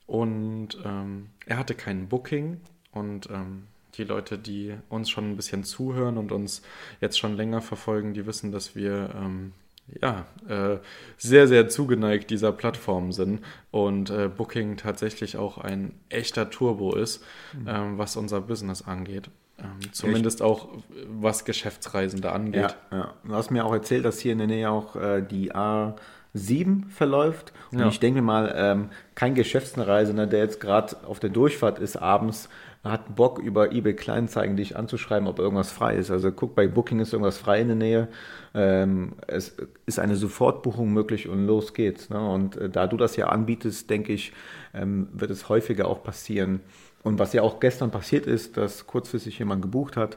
Und 0.06 0.78
ähm, 0.84 1.30
er 1.46 1.58
hatte 1.58 1.74
kein 1.74 2.08
Booking 2.08 2.60
und 2.92 3.28
ähm, 3.30 3.64
die 3.94 4.04
Leute, 4.04 4.38
die 4.38 4.74
uns 4.88 5.10
schon 5.10 5.30
ein 5.30 5.36
bisschen 5.36 5.64
zuhören 5.64 6.16
und 6.16 6.32
uns 6.32 6.62
jetzt 7.00 7.18
schon 7.18 7.36
länger 7.36 7.60
verfolgen, 7.60 8.14
die 8.14 8.26
wissen, 8.26 8.52
dass 8.52 8.74
wir 8.74 9.10
ähm, 9.14 9.52
ja, 10.00 10.26
äh, 10.48 10.78
sehr, 11.16 11.48
sehr 11.48 11.68
zugeneigt 11.68 12.30
dieser 12.30 12.52
Plattform 12.52 13.12
sind 13.12 13.40
und 13.70 14.10
äh, 14.10 14.28
Booking 14.28 14.76
tatsächlich 14.76 15.36
auch 15.36 15.58
ein 15.58 15.94
echter 16.08 16.50
Turbo 16.50 16.94
ist, 16.94 17.24
mhm. 17.54 17.68
ähm, 17.68 17.98
was 17.98 18.16
unser 18.16 18.40
Business 18.40 18.82
angeht. 18.82 19.30
Ähm, 19.58 19.92
zumindest 19.92 20.40
auch 20.40 20.68
was 21.08 21.44
Geschäftsreisende 21.44 22.30
angeht. 22.30 22.76
Ja, 22.90 22.96
ja. 22.96 23.14
Du 23.24 23.34
hast 23.34 23.50
mir 23.50 23.64
auch 23.64 23.72
erzählt, 23.72 24.04
dass 24.04 24.20
hier 24.20 24.32
in 24.32 24.38
der 24.38 24.46
Nähe 24.46 24.70
auch 24.70 24.94
äh, 24.96 25.20
die 25.22 25.54
A 25.54 25.96
7 26.34 26.90
verläuft. 26.90 27.52
Und 27.72 27.80
ja. 27.80 27.88
ich 27.88 28.00
denke 28.00 28.22
mal, 28.22 28.54
ähm, 28.56 28.90
kein 29.14 29.34
Geschäftsreisender, 29.34 30.26
der 30.26 30.40
jetzt 30.40 30.60
gerade 30.60 30.96
auf 31.04 31.18
der 31.20 31.30
Durchfahrt 31.30 31.78
ist, 31.78 31.96
abends 31.96 32.48
hat 32.84 33.16
Bock, 33.16 33.38
über 33.38 33.72
eBay 33.72 33.94
Kleinzeigen 33.94 34.56
dich 34.56 34.76
anzuschreiben, 34.76 35.28
ob 35.28 35.38
irgendwas 35.38 35.72
frei 35.72 35.96
ist. 35.96 36.10
Also 36.10 36.30
guck, 36.30 36.54
bei 36.54 36.68
Booking 36.68 37.00
ist 37.00 37.12
irgendwas 37.12 37.38
frei 37.38 37.60
in 37.60 37.68
der 37.68 37.76
Nähe. 37.76 38.08
Ähm, 38.54 39.14
es 39.26 39.56
ist 39.86 39.98
eine 39.98 40.16
Sofortbuchung 40.16 40.92
möglich 40.92 41.28
und 41.28 41.46
los 41.46 41.74
geht's. 41.74 42.08
Ne? 42.08 42.20
Und 42.20 42.56
äh, 42.56 42.70
da 42.70 42.86
du 42.86 42.96
das 42.96 43.16
ja 43.16 43.28
anbietest, 43.28 43.90
denke 43.90 44.12
ich, 44.12 44.32
ähm, 44.74 45.08
wird 45.12 45.30
es 45.30 45.48
häufiger 45.48 45.88
auch 45.88 46.02
passieren. 46.02 46.60
Und 47.02 47.18
was 47.18 47.32
ja 47.32 47.42
auch 47.42 47.60
gestern 47.60 47.90
passiert 47.90 48.26
ist, 48.26 48.56
dass 48.56 48.86
kurzfristig 48.86 49.38
jemand 49.38 49.62
gebucht 49.62 49.96
hat. 49.96 50.16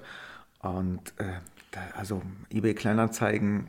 Und 0.61 1.13
äh, 1.17 1.23
da, 1.71 1.79
also 1.95 2.21
eBay 2.51 2.73
Kleinanzeigen 2.75 3.67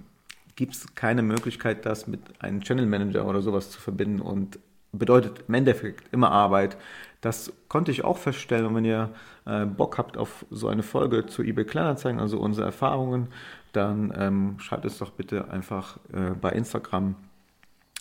gibt 0.54 0.74
es 0.74 0.94
keine 0.94 1.22
Möglichkeit, 1.22 1.86
das 1.86 2.06
mit 2.06 2.20
einem 2.40 2.60
Channel 2.60 2.86
Manager 2.86 3.26
oder 3.26 3.40
sowas 3.40 3.70
zu 3.70 3.80
verbinden 3.80 4.20
und 4.20 4.58
bedeutet 4.92 5.44
im 5.48 5.54
Endeffekt 5.54 6.12
immer 6.12 6.30
Arbeit. 6.30 6.76
Das 7.22 7.52
konnte 7.68 7.90
ich 7.90 8.04
auch 8.04 8.18
feststellen. 8.18 8.66
Und 8.66 8.74
wenn 8.74 8.84
ihr 8.84 9.08
äh, 9.46 9.64
Bock 9.64 9.96
habt 9.96 10.18
auf 10.18 10.44
so 10.50 10.68
eine 10.68 10.82
Folge 10.82 11.24
zu 11.24 11.42
eBay 11.42 11.64
Kleinanzeigen, 11.64 12.20
also 12.20 12.38
unsere 12.38 12.66
Erfahrungen, 12.66 13.28
dann 13.72 14.12
ähm, 14.14 14.58
schreibt 14.58 14.84
es 14.84 14.98
doch 14.98 15.10
bitte 15.10 15.50
einfach 15.50 15.96
äh, 16.12 16.34
bei 16.38 16.50
Instagram 16.50 17.14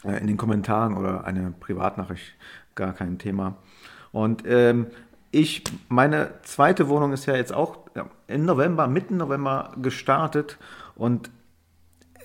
äh, 0.03 0.19
in 0.19 0.27
den 0.27 0.37
Kommentaren 0.37 0.97
oder 0.97 1.23
eine 1.23 1.53
Privatnachricht, 1.59 2.33
gar 2.75 2.93
kein 2.93 3.19
Thema. 3.19 3.55
Und 4.11 4.43
ähm, 4.45 4.87
ich, 5.29 5.63
meine 5.87 6.31
zweite 6.41 6.89
Wohnung 6.89 7.13
ist 7.13 7.25
ja 7.25 7.35
jetzt 7.35 7.53
auch 7.53 7.79
im 8.27 8.45
November, 8.45 8.87
mitten 8.87 9.17
November 9.17 9.71
gestartet 9.81 10.57
und 10.95 11.29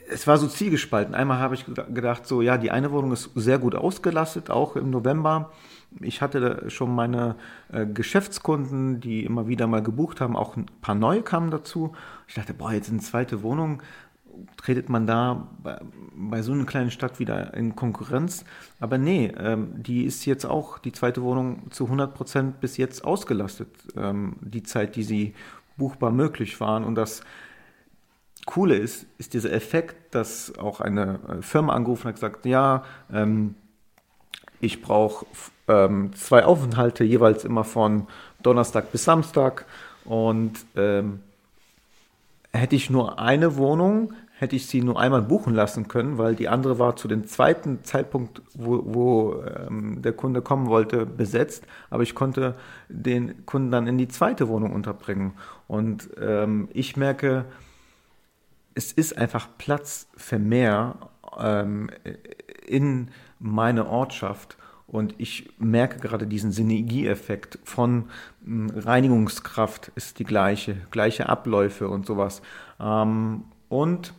es 0.09 0.27
war 0.27 0.39
so 0.39 0.47
zielgespalten. 0.47 1.15
Einmal 1.15 1.39
habe 1.39 1.55
ich 1.55 1.65
gedacht, 1.65 2.27
so, 2.27 2.43
ja, 2.43 2.59
die 2.59 2.71
eine 2.71 2.93
Wohnung 2.93 3.13
ist 3.13 3.31
sehr 3.35 3.59
gut 3.59 3.75
ausgelastet, 3.75 4.51
auch 4.51 4.77
im 4.77 4.91
November. 4.91 5.53
Ich 6.01 6.23
hatte 6.23 6.69
schon 6.69 6.95
meine 6.95 7.37
äh, 7.73 7.87
Geschäftskunden, 7.87 9.01
die 9.01 9.25
immer 9.25 9.49
wieder 9.49 9.67
mal 9.67 9.83
gebucht 9.83 10.21
haben, 10.21 10.37
auch 10.37 10.57
ein 10.57 10.67
paar 10.81 10.95
neue 10.95 11.23
kamen 11.23 11.51
dazu. 11.51 11.95
Ich 12.29 12.35
dachte, 12.35 12.55
boah, 12.55 12.73
jetzt 12.73 12.91
eine 12.91 13.01
zweite 13.01 13.43
Wohnung, 13.43 13.83
tretet 14.57 14.89
man 14.89 15.07
da 15.07 15.49
bei, 15.63 15.79
bei, 16.15 16.43
so 16.43 16.53
einer 16.53 16.67
kleinen 16.67 16.91
Stadt 16.91 17.19
wieder 17.19 17.55
in 17.55 17.75
Konkurrenz. 17.75 18.45
Aber 18.81 18.99
nee, 18.99 19.33
ähm, 19.39 19.83
die 19.83 20.05
ist 20.05 20.27
jetzt 20.27 20.45
auch, 20.45 20.79
die 20.79 20.93
zweite 20.93 21.23
Wohnung, 21.23 21.71
zu 21.71 21.85
100 21.85 22.15
Prozent 22.15 22.61
bis 22.61 22.77
jetzt 22.77 23.05
ausgelastet. 23.05 23.69
Ähm, 23.97 24.37
die 24.41 24.63
Zeit, 24.63 24.97
die 24.97 25.03
sie 25.03 25.35
buchbar 25.77 26.11
möglich 26.11 26.61
waren. 26.61 26.85
Und 26.85 26.95
das 26.95 27.23
Coole 28.47 28.77
ist, 28.77 29.07
ist 29.19 29.35
dieser 29.35 29.53
Effekt, 29.53 30.15
dass 30.15 30.57
auch 30.57 30.81
eine 30.81 31.19
äh, 31.29 31.43
Firma 31.43 31.75
angerufen 31.75 32.05
hat 32.05 32.15
und 32.15 32.15
gesagt, 32.15 32.47
ja, 32.47 32.85
ähm, 33.13 33.55
ich 34.61 34.81
brauche 34.81 35.27
ähm, 35.69 36.13
zwei 36.15 36.45
Aufenthalte, 36.45 37.05
jeweils 37.05 37.45
immer 37.45 37.65
von 37.65 38.07
Donnerstag 38.43 38.93
bis 38.93 39.05
Samstag. 39.05 39.67
Und 40.05 40.65
ähm, 40.77 41.21
hätte 42.53 42.77
ich 42.77 42.89
nur 42.89 43.19
eine 43.19 43.57
Wohnung, 43.57 44.15
hätte 44.39 44.55
ich 44.55 44.67
sie 44.67 44.83
nur 44.83 45.01
einmal 45.01 45.23
buchen 45.23 45.55
lassen 45.55 45.89
können, 45.89 46.19
weil 46.19 46.35
die 46.35 46.49
andere 46.49 46.79
war 46.79 46.97
zu 46.97 47.09
dem 47.09 47.27
zweiten 47.27 47.85
Zeitpunkt, 47.85 48.43
wo, 48.55 48.83
wo 48.85 49.43
ähm, 49.43 50.03
der 50.03 50.13
Kunde 50.13 50.41
kommen 50.41 50.69
wollte, 50.69 51.05
besetzt. 51.05 51.65
Aber 51.91 52.03
ich 52.03 52.15
konnte 52.15 52.55
den 52.89 53.45
Kunden 53.45 53.71
dann 53.71 53.87
in 53.87 53.99
die 53.99 54.09
zweite 54.09 54.49
Wohnung 54.49 54.73
unterbringen. 54.73 55.33
Und 55.67 56.11
ähm, 56.21 56.69
ich 56.73 56.97
merke, 56.97 57.47
es 58.77 58.93
ist 58.93 59.17
einfach 59.17 59.49
Platz 59.57 60.07
für 60.17 60.39
mehr 60.39 60.97
ähm, 61.39 61.91
in 62.67 63.09
meine 63.39 63.89
Ortschaft. 63.89 64.57
Und 64.87 65.15
ich 65.19 65.51
merke 65.59 65.99
gerade 65.99 66.27
diesen 66.27 66.53
Synergieeffekt 66.53 67.59
von 67.65 68.11
hm, 68.45 68.71
Reinigungskraft 68.71 69.91
ist 69.97 70.19
die 70.19 70.25
gleiche, 70.25 70.77
gleiche 70.91 71.29
Abläufe 71.29 71.89
und 71.89 72.07
sowas. 72.07 72.43
Ähm, 72.79 73.45
und 73.69 74.13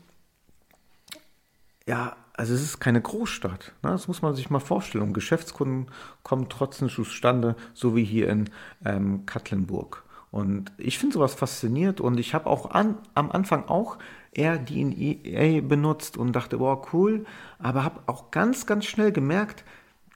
ja, 1.88 2.18
also 2.34 2.54
es 2.54 2.64
ist 2.64 2.80
keine 2.80 3.00
Großstadt. 3.00 3.74
Ne? 3.84 3.92
Das 3.92 4.08
muss 4.08 4.24
man 4.24 4.36
sich 4.36 4.50
mal 4.50 4.60
vorstellen. 4.60 5.04
Und 5.04 5.14
Geschäftskunden 5.14 5.88
kommen 6.24 6.50
trotzdem 6.50 6.90
zustande, 6.90 7.56
so 7.76 7.96
wie 7.96 8.04
hier 8.04 8.28
in 8.30 8.50
ähm, 8.84 9.28
Katlenburg. 9.28 10.04
Und 10.32 10.72
ich 10.78 10.98
finde 10.98 11.14
sowas 11.14 11.36
fasziniert 11.36 12.02
und 12.02 12.20
ich 12.20 12.34
habe 12.34 12.48
auch 12.48 12.72
an, 12.72 12.98
am 13.14 13.32
Anfang 13.32 13.66
auch 13.68 13.98
eher 14.38 14.64
DNA 14.64 15.62
benutzt 15.62 16.18
und 16.18 16.34
dachte, 16.34 16.60
boah, 16.60 16.82
cool, 16.94 17.26
aber 17.60 17.84
habe 17.84 18.02
auch 18.06 18.32
ganz, 18.32 18.66
ganz 18.66 18.86
schnell 18.86 19.12
gemerkt, 19.12 19.64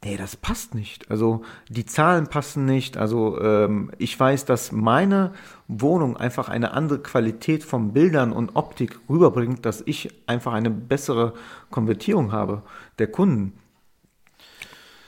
nee, 0.04 0.18
das 0.18 0.36
passt 0.36 0.75
nicht. 0.75 1.10
Also 1.12 1.44
die 1.70 1.86
Zahlen 1.86 2.28
passen 2.28 2.66
nicht. 2.66 2.98
Also 2.98 3.40
ähm, 3.42 3.92
ich 3.98 4.20
weiß, 4.20 4.46
dass 4.46 4.72
meine 4.72 5.34
Wohnung 5.68 6.18
einfach 6.18 6.50
eine 6.50 6.74
andere 6.74 7.00
Qualität 7.00 7.63
von 7.63 7.94
Bildern 7.94 8.32
und 8.32 8.56
Optik 8.56 9.00
rüberbringt, 9.10 9.66
dass 9.66 9.82
ich 9.86 10.10
einfach 10.28 10.54
eine 10.54 10.70
bessere 10.70 11.34
Konvertierung 11.70 12.32
habe 12.32 12.63
der 13.00 13.08
Kunden. 13.08 13.54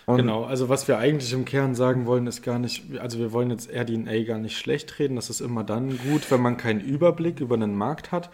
Und 0.05 0.17
genau, 0.17 0.43
also 0.43 0.67
was 0.67 0.88
wir 0.88 0.98
eigentlich 0.98 1.32
im 1.32 1.46
Kern 1.46 1.75
sagen 1.75 2.05
wollen, 2.05 2.27
ist 2.27 2.41
gar 2.41 2.60
nicht, 2.60 3.00
also 3.00 3.20
wir 3.20 3.32
wollen 3.32 3.50
jetzt 3.51 3.70
RDNA 3.72 4.24
gar 4.24 4.38
nicht 4.38 4.58
schlecht 4.58 5.00
reden. 5.00 5.15
Das 5.15 5.29
ist 5.29 5.39
immer 5.39 5.63
dann 5.63 5.98
gut, 5.98 6.29
wenn 6.29 6.41
man 6.41 6.58
keinen 6.58 6.82
Überblick 6.82 7.39
über 7.39 7.55
einen 7.55 7.75
Markt 7.75 8.12
hat. 8.12 8.29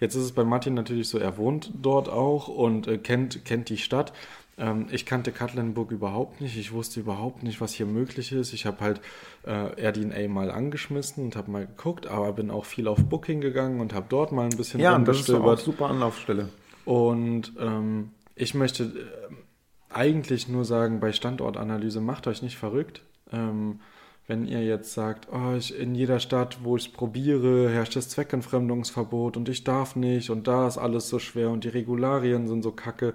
Jetzt 0.00 0.14
ist 0.14 0.24
es 0.24 0.32
bei 0.32 0.44
Martin 0.44 0.74
natürlich 0.74 1.08
so, 1.08 1.18
er 1.18 1.36
wohnt 1.36 1.72
dort 1.80 2.08
auch 2.08 2.48
und 2.48 2.86
äh, 2.86 2.98
kennt, 2.98 3.44
kennt 3.44 3.68
die 3.68 3.78
Stadt. 3.78 4.12
Ähm, 4.58 4.86
ich 4.90 5.06
kannte 5.06 5.32
Katlenburg 5.32 5.90
überhaupt 5.90 6.40
nicht. 6.40 6.56
Ich 6.56 6.72
wusste 6.72 7.00
überhaupt 7.00 7.42
nicht, 7.42 7.60
was 7.60 7.72
hier 7.72 7.86
möglich 7.86 8.32
ist. 8.32 8.52
Ich 8.52 8.66
habe 8.66 8.80
halt 8.80 9.00
äh, 9.44 9.88
RDNA 9.88 10.28
mal 10.28 10.50
angeschmissen 10.50 11.24
und 11.24 11.36
habe 11.36 11.50
mal 11.50 11.66
geguckt, 11.66 12.06
aber 12.06 12.32
bin 12.32 12.50
auch 12.50 12.64
viel 12.64 12.88
auf 12.88 13.02
Booking 13.04 13.40
gegangen 13.40 13.80
und 13.80 13.94
habe 13.94 14.06
dort 14.08 14.32
mal 14.32 14.44
ein 14.44 14.56
bisschen 14.56 14.80
Ja, 14.80 14.98
das 14.98 15.20
ist 15.20 15.30
auch 15.30 15.58
super 15.58 15.86
Anlaufstelle. 15.86 16.48
Und 16.84 17.52
ähm, 17.60 18.10
ich 18.34 18.54
möchte 18.54 18.84
äh, 18.84 19.94
eigentlich 19.94 20.48
nur 20.48 20.64
sagen, 20.64 21.00
bei 21.00 21.12
Standortanalyse 21.12 22.00
macht 22.00 22.26
euch 22.26 22.42
nicht 22.42 22.56
verrückt. 22.56 23.02
Ähm, 23.32 23.80
wenn 24.28 24.46
ihr 24.46 24.62
jetzt 24.62 24.92
sagt, 24.92 25.28
oh, 25.32 25.54
ich, 25.56 25.76
in 25.76 25.94
jeder 25.94 26.20
Stadt, 26.20 26.58
wo 26.62 26.76
ich 26.76 26.86
es 26.86 26.92
probiere, 26.92 27.70
herrscht 27.70 27.96
das 27.96 28.10
Zweckentfremdungsverbot 28.10 29.38
und 29.38 29.48
ich 29.48 29.64
darf 29.64 29.96
nicht 29.96 30.28
und 30.28 30.46
da 30.46 30.68
ist 30.68 30.76
alles 30.76 31.08
so 31.08 31.18
schwer 31.18 31.50
und 31.50 31.64
die 31.64 31.68
Regularien 31.68 32.46
sind 32.46 32.62
so 32.62 32.70
kacke. 32.70 33.14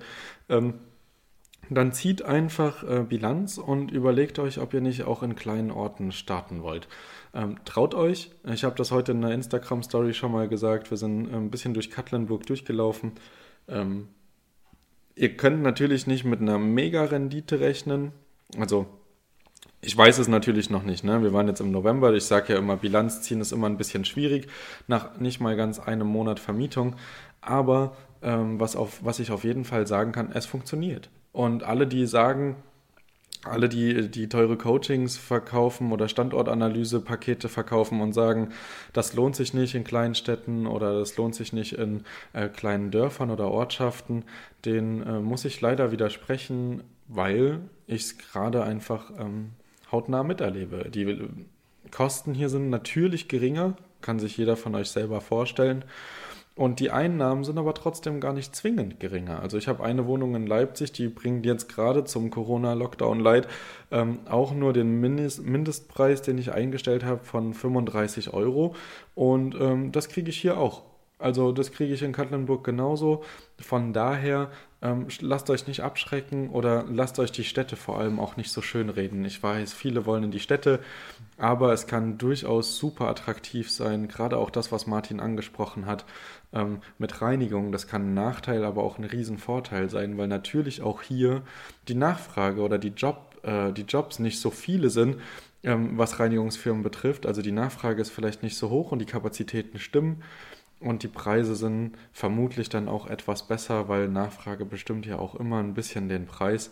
Ähm, 0.50 0.74
dann 1.70 1.94
zieht 1.94 2.24
einfach 2.24 2.84
äh, 2.84 3.04
Bilanz 3.08 3.60
und 3.60 3.92
überlegt 3.92 4.40
euch, 4.40 4.60
ob 4.60 4.74
ihr 4.74 4.82
nicht 4.82 5.04
auch 5.04 5.22
in 5.24 5.36
kleinen 5.36 5.72
Orten 5.72 6.12
starten 6.12 6.64
wollt. 6.64 6.88
Ähm, 7.34 7.58
traut 7.64 7.94
euch. 7.94 8.32
Ich 8.52 8.64
habe 8.64 8.76
das 8.76 8.92
heute 8.92 9.12
in 9.12 9.22
der 9.22 9.32
Instagram-Story 9.32 10.14
schon 10.14 10.32
mal 10.32 10.48
gesagt. 10.48 10.90
Wir 10.90 10.98
sind 10.98 11.30
äh, 11.32 11.36
ein 11.36 11.52
bisschen 11.52 11.76
durch 11.76 11.92
Katlenburg 11.92 12.48
durchgelaufen. 12.48 13.14
Ähm, 13.68 14.10
ihr 15.16 15.38
könnt 15.38 15.62
natürlich 15.62 16.08
nicht 16.08 16.26
mit 16.26 16.42
einer 16.42 16.58
Mega-Rendite 16.58 17.60
rechnen. 17.60 18.12
Also 18.58 18.88
ich 19.84 19.98
weiß 19.98 20.18
es 20.18 20.28
natürlich 20.28 20.70
noch 20.70 20.84
nicht. 20.84 21.04
Ne? 21.04 21.22
Wir 21.22 21.34
waren 21.34 21.48
jetzt 21.48 21.60
im 21.60 21.72
November. 21.72 22.14
Ich 22.14 22.26
sage 22.26 22.54
ja 22.54 22.60
immer, 22.60 22.78
Bilanz 22.78 23.22
ziehen 23.22 23.42
ist 23.42 23.52
immer 23.52 23.68
ein 23.68 23.78
bisschen 23.78 24.06
schwierig, 24.06 24.48
nach 24.88 25.20
nicht 25.20 25.40
mal 25.40 25.56
ganz 25.56 25.80
einem 25.80 26.08
Monat 26.08 26.40
Vermietung. 26.40 26.96
Aber 27.42 27.96
ähm, 28.22 28.60
was, 28.60 28.76
auf, 28.76 29.04
was 29.04 29.20
ich 29.20 29.32
auf 29.32 29.44
jeden 29.44 29.66
Fall 29.66 29.86
sagen 29.86 30.12
kann, 30.12 30.32
es 30.34 30.46
funktioniert. 30.46 31.10
Und 31.34 31.64
alle, 31.64 31.86
die 31.86 32.06
sagen, 32.06 32.56
alle, 33.44 33.68
die, 33.68 34.10
die 34.10 34.30
teure 34.30 34.58
Coachings 34.58 35.18
verkaufen 35.18 35.92
oder 35.92 36.08
Standortanalyse-Pakete 36.08 37.50
verkaufen 37.50 38.00
und 38.00 38.14
sagen, 38.14 38.54
das 38.94 39.14
lohnt 39.14 39.36
sich 39.36 39.54
nicht 39.54 39.76
in 39.76 39.84
kleinen 39.84 40.16
Städten 40.16 40.66
oder 40.66 40.98
das 40.98 41.18
lohnt 41.18 41.36
sich 41.36 41.52
nicht 41.52 41.74
in 41.74 42.06
äh, 42.32 42.48
kleinen 42.48 42.90
Dörfern 42.90 43.32
oder 43.32 43.52
Ortschaften, 43.52 44.24
den 44.64 45.04
äh, 45.06 45.20
muss 45.20 45.44
ich 45.44 45.60
leider 45.60 45.92
widersprechen, 45.92 46.84
weil 47.10 47.60
ich 47.86 48.04
es 48.04 48.18
gerade 48.18 48.64
einfach 48.64 49.12
ähm, 49.20 49.52
hautnah 49.94 50.24
miterlebe. 50.24 50.90
Die 50.90 51.18
Kosten 51.92 52.34
hier 52.34 52.50
sind 52.50 52.70
natürlich 52.70 53.30
geringer, 53.30 53.76
kann 54.02 54.20
sich 54.20 54.36
jeder 54.36 54.58
von 54.58 54.76
euch 54.76 54.90
selber 54.90 55.22
vorstellen. 55.22 55.86
Und 56.56 56.80
die 56.80 56.92
Einnahmen 56.92 57.44
sind 57.44 57.58
aber 57.58 57.74
trotzdem 57.74 58.20
gar 58.20 58.34
nicht 58.34 58.56
zwingend 58.56 59.00
geringer. 59.00 59.40
Also 59.40 59.58
ich 59.58 59.68
habe 59.68 59.84
eine 59.84 60.06
Wohnung 60.06 60.36
in 60.36 60.46
Leipzig, 60.46 60.92
die 60.92 61.08
bringt 61.08 61.48
jetzt 61.48 61.68
gerade 61.68 62.04
zum 62.04 62.30
Corona-Lockdown 62.30 63.20
Light 63.20 63.48
ähm, 63.90 64.20
auch 64.30 64.54
nur 64.54 64.72
den 64.72 65.00
Mindest 65.00 65.44
Mindestpreis, 65.44 66.22
den 66.22 66.38
ich 66.38 66.52
eingestellt 66.52 67.06
habe, 67.06 67.24
von 67.24 67.56
35 67.56 68.34
Euro. 68.34 68.76
Und 69.16 69.56
ähm, 69.60 69.92
das 69.92 70.10
kriege 70.10 70.30
ich 70.30 70.40
hier 70.40 70.60
auch. 70.60 70.84
Also 71.18 71.54
das 71.54 71.72
kriege 71.72 71.94
ich 71.94 72.04
in 72.04 72.12
Katlenburg 72.12 72.64
genauso. 72.64 73.24
Von 73.60 73.92
daher 73.92 74.52
ähm, 74.84 75.08
lasst 75.22 75.50
euch 75.50 75.66
nicht 75.66 75.82
abschrecken 75.82 76.50
oder 76.50 76.84
lasst 76.90 77.18
euch 77.18 77.32
die 77.32 77.46
Städte 77.46 77.78
vor 77.78 77.98
allem 77.98 78.20
auch 78.20 78.36
nicht 78.36 78.52
so 78.52 78.62
schön 78.62 78.90
reden. 78.90 79.24
Ich 79.24 79.42
weiß, 79.42 79.74
viele 79.74 80.06
wollen 80.06 80.26
in 80.26 80.32
die 80.32 80.42
Städte, 80.42 80.82
aber 81.38 81.72
es 81.72 81.88
kann 81.88 82.18
durchaus 82.18 82.78
super 82.78 83.08
attraktiv 83.08 83.72
sein. 83.72 84.10
Gerade 84.10 84.38
auch 84.38 84.50
das, 84.50 84.74
was 84.74 84.86
Martin 84.86 85.22
angesprochen 85.22 85.86
hat 85.86 86.04
ähm, 86.52 86.82
mit 86.98 87.22
Reinigung, 87.22 87.72
das 87.72 87.88
kann 87.88 88.10
ein 88.10 88.14
Nachteil, 88.14 88.66
aber 88.66 88.84
auch 88.84 88.98
ein 88.98 89.06
Riesenvorteil 89.06 89.90
sein, 89.90 90.18
weil 90.18 90.28
natürlich 90.28 90.82
auch 90.82 91.02
hier 91.02 91.44
die 91.88 91.96
Nachfrage 91.96 92.62
oder 92.62 92.78
die, 92.78 92.90
Job, 92.90 93.38
äh, 93.44 93.72
die 93.72 93.84
Jobs 93.84 94.20
nicht 94.20 94.40
so 94.42 94.52
viele 94.52 94.90
sind, 94.90 95.16
ähm, 95.64 95.98
was 95.98 96.20
Reinigungsfirmen 96.20 96.84
betrifft. 96.84 97.26
Also 97.26 97.42
die 97.42 97.54
Nachfrage 97.54 98.02
ist 98.02 98.10
vielleicht 98.10 98.44
nicht 98.44 98.58
so 98.58 98.70
hoch 98.70 98.92
und 98.92 99.00
die 99.00 99.06
Kapazitäten 99.06 99.80
stimmen. 99.80 100.24
Und 100.84 101.04
die 101.04 101.08
Preise 101.08 101.56
sind 101.56 101.94
vermutlich 102.12 102.68
dann 102.68 102.90
auch 102.90 103.08
etwas 103.08 103.48
besser, 103.48 103.88
weil 103.88 104.10
Nachfrage 104.10 104.66
bestimmt 104.66 105.06
ja 105.06 105.18
auch 105.18 105.34
immer 105.36 105.60
ein 105.60 105.74
bisschen 105.74 106.10
den 106.10 106.26
Preis. 106.26 106.72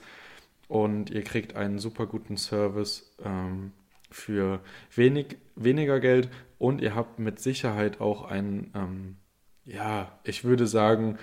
Und 0.67 1.09
ihr 1.09 1.23
kriegt 1.23 1.55
einen 1.55 1.79
super 1.79 2.07
guten 2.07 2.35
Service 2.35 3.15
ähm, 3.23 3.71
für 4.09 4.59
wenig, 4.93 5.37
weniger 5.55 6.01
Geld 6.01 6.29
und 6.59 6.81
ihr 6.81 6.93
habt 6.93 7.19
mit 7.19 7.39
Sicherheit 7.39 8.01
auch 8.01 8.25
ein, 8.25 8.71
ähm, 8.75 9.15
ja, 9.63 10.11
ich 10.25 10.43
würde 10.43 10.67
sagen, 10.67 11.17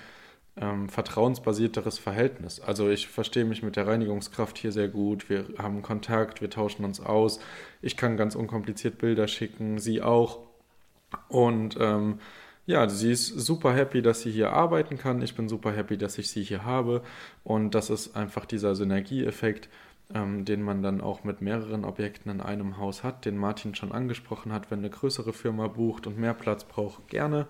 ähm, 0.56 0.88
vertrauensbasierteres 0.88 1.98
Verhältnis. 1.98 2.58
Also 2.58 2.88
ich 2.88 3.08
verstehe 3.08 3.44
mich 3.44 3.62
mit 3.62 3.76
der 3.76 3.86
Reinigungskraft 3.86 4.56
hier 4.56 4.72
sehr 4.72 4.88
gut. 4.88 5.28
Wir 5.28 5.44
haben 5.58 5.82
Kontakt, 5.82 6.40
wir 6.40 6.48
tauschen 6.48 6.86
uns 6.86 7.00
aus. 7.00 7.38
Ich 7.82 7.98
kann 7.98 8.16
ganz 8.16 8.34
unkompliziert 8.34 8.96
Bilder 8.96 9.28
schicken, 9.28 9.78
sie 9.78 10.00
auch. 10.00 10.38
Und 11.28 11.76
ähm, 11.78 12.20
ja, 12.68 12.86
sie 12.86 13.12
ist 13.12 13.28
super 13.28 13.72
happy, 13.72 14.02
dass 14.02 14.20
sie 14.20 14.30
hier 14.30 14.52
arbeiten 14.52 14.98
kann. 14.98 15.22
Ich 15.22 15.34
bin 15.34 15.48
super 15.48 15.72
happy, 15.72 15.96
dass 15.96 16.18
ich 16.18 16.28
sie 16.28 16.42
hier 16.42 16.66
habe. 16.66 17.00
Und 17.42 17.74
das 17.74 17.88
ist 17.88 18.14
einfach 18.14 18.44
dieser 18.44 18.74
Synergieeffekt, 18.74 19.70
ähm, 20.14 20.44
den 20.44 20.60
man 20.60 20.82
dann 20.82 21.00
auch 21.00 21.24
mit 21.24 21.40
mehreren 21.40 21.86
Objekten 21.86 22.30
in 22.30 22.42
einem 22.42 22.76
Haus 22.76 23.02
hat, 23.02 23.24
den 23.24 23.38
Martin 23.38 23.74
schon 23.74 23.90
angesprochen 23.90 24.52
hat, 24.52 24.70
wenn 24.70 24.80
eine 24.80 24.90
größere 24.90 25.32
Firma 25.32 25.66
bucht 25.68 26.06
und 26.06 26.18
mehr 26.18 26.34
Platz 26.34 26.64
braucht, 26.64 27.08
gerne. 27.08 27.46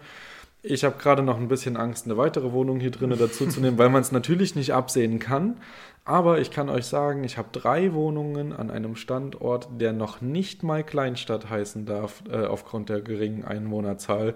Ich 0.62 0.84
habe 0.84 0.98
gerade 0.98 1.22
noch 1.22 1.36
ein 1.36 1.48
bisschen 1.48 1.76
Angst, 1.76 2.06
eine 2.06 2.16
weitere 2.16 2.52
Wohnung 2.52 2.78
hier 2.78 2.90
drinnen 2.92 3.18
dazu 3.18 3.46
zu 3.48 3.60
nehmen, 3.60 3.78
weil 3.78 3.90
man 3.90 4.02
es 4.02 4.12
natürlich 4.12 4.54
nicht 4.54 4.72
absehen 4.72 5.18
kann. 5.18 5.56
Aber 6.04 6.40
ich 6.40 6.50
kann 6.50 6.70
euch 6.70 6.86
sagen, 6.86 7.22
ich 7.22 7.36
habe 7.36 7.48
drei 7.52 7.92
Wohnungen 7.92 8.52
an 8.52 8.70
einem 8.70 8.96
Standort, 8.96 9.68
der 9.78 9.92
noch 9.92 10.20
nicht 10.20 10.62
mal 10.62 10.82
Kleinstadt 10.82 11.50
heißen 11.50 11.86
darf, 11.86 12.22
äh, 12.30 12.46
aufgrund 12.46 12.88
der 12.88 13.02
geringen 13.02 13.44
Einwohnerzahl 13.44 14.34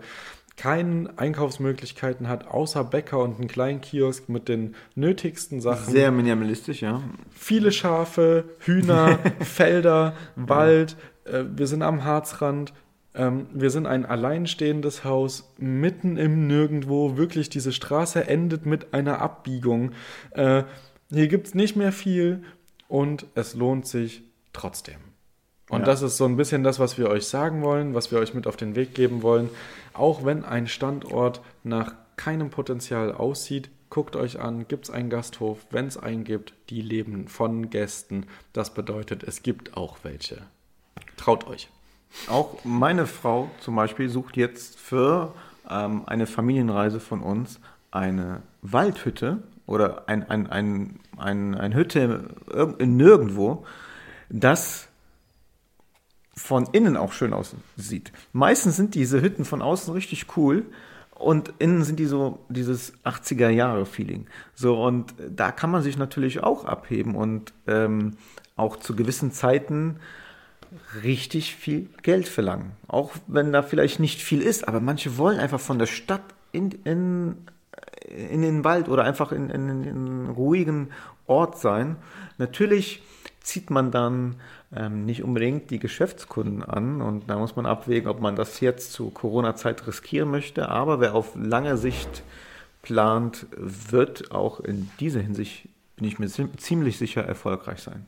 keine 0.56 1.10
Einkaufsmöglichkeiten 1.16 2.28
hat, 2.28 2.46
außer 2.46 2.84
Bäcker 2.84 3.18
und 3.18 3.38
einen 3.38 3.48
kleinen 3.48 3.80
Kiosk 3.80 4.28
mit 4.28 4.48
den 4.48 4.74
nötigsten 4.94 5.60
Sachen. 5.60 5.92
Sehr 5.92 6.10
minimalistisch, 6.10 6.82
ja. 6.82 7.02
Viele 7.30 7.72
Schafe, 7.72 8.44
Hühner, 8.60 9.18
Felder, 9.40 10.14
Wald. 10.36 10.96
Äh, 11.24 11.44
wir 11.54 11.66
sind 11.66 11.82
am 11.82 12.04
Harzrand. 12.04 12.72
Ähm, 13.14 13.46
wir 13.52 13.70
sind 13.70 13.86
ein 13.86 14.06
alleinstehendes 14.06 15.04
Haus 15.04 15.52
mitten 15.58 16.16
im 16.16 16.46
Nirgendwo. 16.46 17.16
Wirklich, 17.16 17.48
diese 17.48 17.72
Straße 17.72 18.26
endet 18.26 18.66
mit 18.66 18.94
einer 18.94 19.20
Abbiegung. 19.20 19.92
Äh, 20.32 20.64
hier 21.10 21.28
gibt 21.28 21.48
es 21.48 21.54
nicht 21.54 21.76
mehr 21.76 21.92
viel 21.92 22.42
und 22.88 23.26
es 23.34 23.54
lohnt 23.54 23.86
sich 23.86 24.22
trotzdem. 24.52 25.11
Und 25.72 25.80
ja. 25.80 25.86
das 25.86 26.02
ist 26.02 26.18
so 26.18 26.26
ein 26.26 26.36
bisschen 26.36 26.62
das, 26.62 26.78
was 26.78 26.98
wir 26.98 27.08
euch 27.08 27.26
sagen 27.26 27.62
wollen, 27.62 27.94
was 27.94 28.10
wir 28.12 28.18
euch 28.18 28.34
mit 28.34 28.46
auf 28.46 28.58
den 28.58 28.76
Weg 28.76 28.94
geben 28.94 29.22
wollen. 29.22 29.48
Auch 29.94 30.22
wenn 30.22 30.44
ein 30.44 30.66
Standort 30.66 31.40
nach 31.64 31.94
keinem 32.16 32.50
Potenzial 32.50 33.10
aussieht, 33.10 33.70
guckt 33.88 34.14
euch 34.14 34.38
an, 34.38 34.68
gibt 34.68 34.84
es 34.84 34.90
einen 34.90 35.08
Gasthof? 35.08 35.64
Wenn 35.70 35.86
es 35.86 35.96
einen 35.96 36.24
gibt, 36.24 36.52
die 36.68 36.82
leben 36.82 37.26
von 37.26 37.70
Gästen. 37.70 38.26
Das 38.52 38.74
bedeutet, 38.74 39.22
es 39.22 39.42
gibt 39.42 39.74
auch 39.74 39.96
welche. 40.02 40.42
Traut 41.16 41.46
euch. 41.46 41.70
Auch 42.28 42.62
meine 42.64 43.06
Frau 43.06 43.50
zum 43.60 43.74
Beispiel 43.74 44.10
sucht 44.10 44.36
jetzt 44.36 44.78
für 44.78 45.32
ähm, 45.70 46.02
eine 46.04 46.26
Familienreise 46.26 47.00
von 47.00 47.22
uns 47.22 47.60
eine 47.90 48.42
Waldhütte 48.60 49.38
oder 49.66 50.06
ein, 50.06 50.28
ein, 50.28 50.50
ein, 50.50 51.00
ein, 51.16 51.54
ein 51.54 51.74
Hütte 51.74 52.28
in 52.78 52.98
nirgendwo, 52.98 53.64
das 54.28 54.88
von 56.42 56.66
innen 56.72 56.96
auch 56.96 57.12
schön 57.12 57.32
aussieht. 57.32 58.12
Meistens 58.32 58.76
sind 58.76 58.96
diese 58.96 59.22
Hütten 59.22 59.44
von 59.44 59.62
außen 59.62 59.94
richtig 59.94 60.36
cool 60.36 60.66
und 61.14 61.54
innen 61.60 61.84
sind 61.84 62.00
die 62.00 62.06
so 62.06 62.40
dieses 62.48 62.94
80er 63.04 63.48
Jahre 63.48 63.86
Feeling. 63.86 64.26
So 64.54 64.82
und 64.82 65.14
da 65.30 65.52
kann 65.52 65.70
man 65.70 65.82
sich 65.82 65.96
natürlich 65.96 66.42
auch 66.42 66.64
abheben 66.64 67.14
und 67.14 67.52
ähm, 67.68 68.16
auch 68.56 68.76
zu 68.76 68.96
gewissen 68.96 69.30
Zeiten 69.30 70.00
richtig 71.04 71.54
viel 71.54 71.88
Geld 72.02 72.26
verlangen. 72.26 72.72
Auch 72.88 73.12
wenn 73.28 73.52
da 73.52 73.62
vielleicht 73.62 74.00
nicht 74.00 74.20
viel 74.20 74.42
ist, 74.42 74.66
aber 74.66 74.80
manche 74.80 75.16
wollen 75.18 75.38
einfach 75.38 75.60
von 75.60 75.78
der 75.78 75.86
Stadt 75.86 76.24
in, 76.50 76.72
in, 76.84 77.36
in 78.08 78.42
den 78.42 78.64
Wald 78.64 78.88
oder 78.88 79.04
einfach 79.04 79.30
in, 79.30 79.48
in, 79.48 79.68
in 79.68 79.84
einen 79.84 80.30
ruhigen 80.30 80.90
Ort 81.28 81.60
sein. 81.60 81.96
Natürlich 82.38 83.00
zieht 83.42 83.70
man 83.70 83.90
dann 83.90 84.36
ähm, 84.74 85.04
nicht 85.04 85.22
unbedingt 85.22 85.70
die 85.70 85.78
Geschäftskunden 85.78 86.62
an. 86.62 87.00
Und 87.02 87.28
da 87.28 87.38
muss 87.38 87.56
man 87.56 87.66
abwägen, 87.66 88.08
ob 88.08 88.20
man 88.20 88.36
das 88.36 88.60
jetzt 88.60 88.92
zu 88.92 89.10
Corona-Zeit 89.10 89.86
riskieren 89.86 90.30
möchte. 90.30 90.68
Aber 90.68 91.00
wer 91.00 91.14
auf 91.14 91.34
lange 91.34 91.76
Sicht 91.76 92.22
plant, 92.82 93.46
wird 93.56 94.32
auch 94.32 94.60
in 94.60 94.90
dieser 95.00 95.20
Hinsicht, 95.20 95.68
bin 95.96 96.06
ich 96.06 96.18
mir 96.18 96.28
ziemlich 96.28 96.98
sicher, 96.98 97.24
erfolgreich 97.24 97.80
sein. 97.82 98.06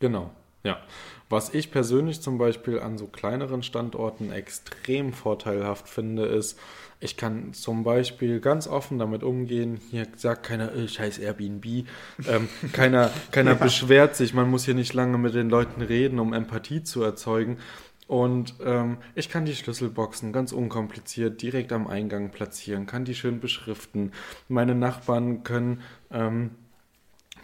Genau, 0.00 0.30
ja. 0.64 0.80
Was 1.28 1.54
ich 1.54 1.70
persönlich 1.70 2.20
zum 2.20 2.36
Beispiel 2.36 2.78
an 2.78 2.98
so 2.98 3.06
kleineren 3.06 3.62
Standorten 3.62 4.32
extrem 4.32 5.14
vorteilhaft 5.14 5.88
finde, 5.88 6.26
ist, 6.26 6.58
ich 7.00 7.16
kann 7.16 7.52
zum 7.52 7.82
Beispiel 7.82 8.38
ganz 8.38 8.68
offen 8.68 8.98
damit 8.98 9.24
umgehen. 9.24 9.80
Hier 9.90 10.06
sagt 10.14 10.44
keiner, 10.44 10.72
äh, 10.72 10.86
scheiß 10.86 11.18
Airbnb. 11.18 11.86
Ähm, 12.28 12.48
keiner 12.72 13.10
keiner 13.30 13.52
ja. 13.52 13.56
beschwert 13.56 14.14
sich. 14.14 14.34
Man 14.34 14.50
muss 14.50 14.66
hier 14.66 14.74
nicht 14.74 14.94
lange 14.94 15.18
mit 15.18 15.34
den 15.34 15.48
Leuten 15.48 15.82
reden, 15.82 16.20
um 16.20 16.32
Empathie 16.32 16.84
zu 16.84 17.02
erzeugen. 17.02 17.58
Und 18.06 18.54
ähm, 18.62 18.98
ich 19.14 19.30
kann 19.30 19.46
die 19.46 19.54
Schlüsselboxen 19.54 20.32
ganz 20.32 20.52
unkompliziert 20.52 21.40
direkt 21.40 21.72
am 21.72 21.86
Eingang 21.86 22.30
platzieren, 22.30 22.84
kann 22.84 23.06
die 23.06 23.14
schön 23.14 23.40
beschriften. 23.40 24.12
Meine 24.48 24.74
Nachbarn 24.74 25.44
können 25.44 25.80
ähm, 26.10 26.50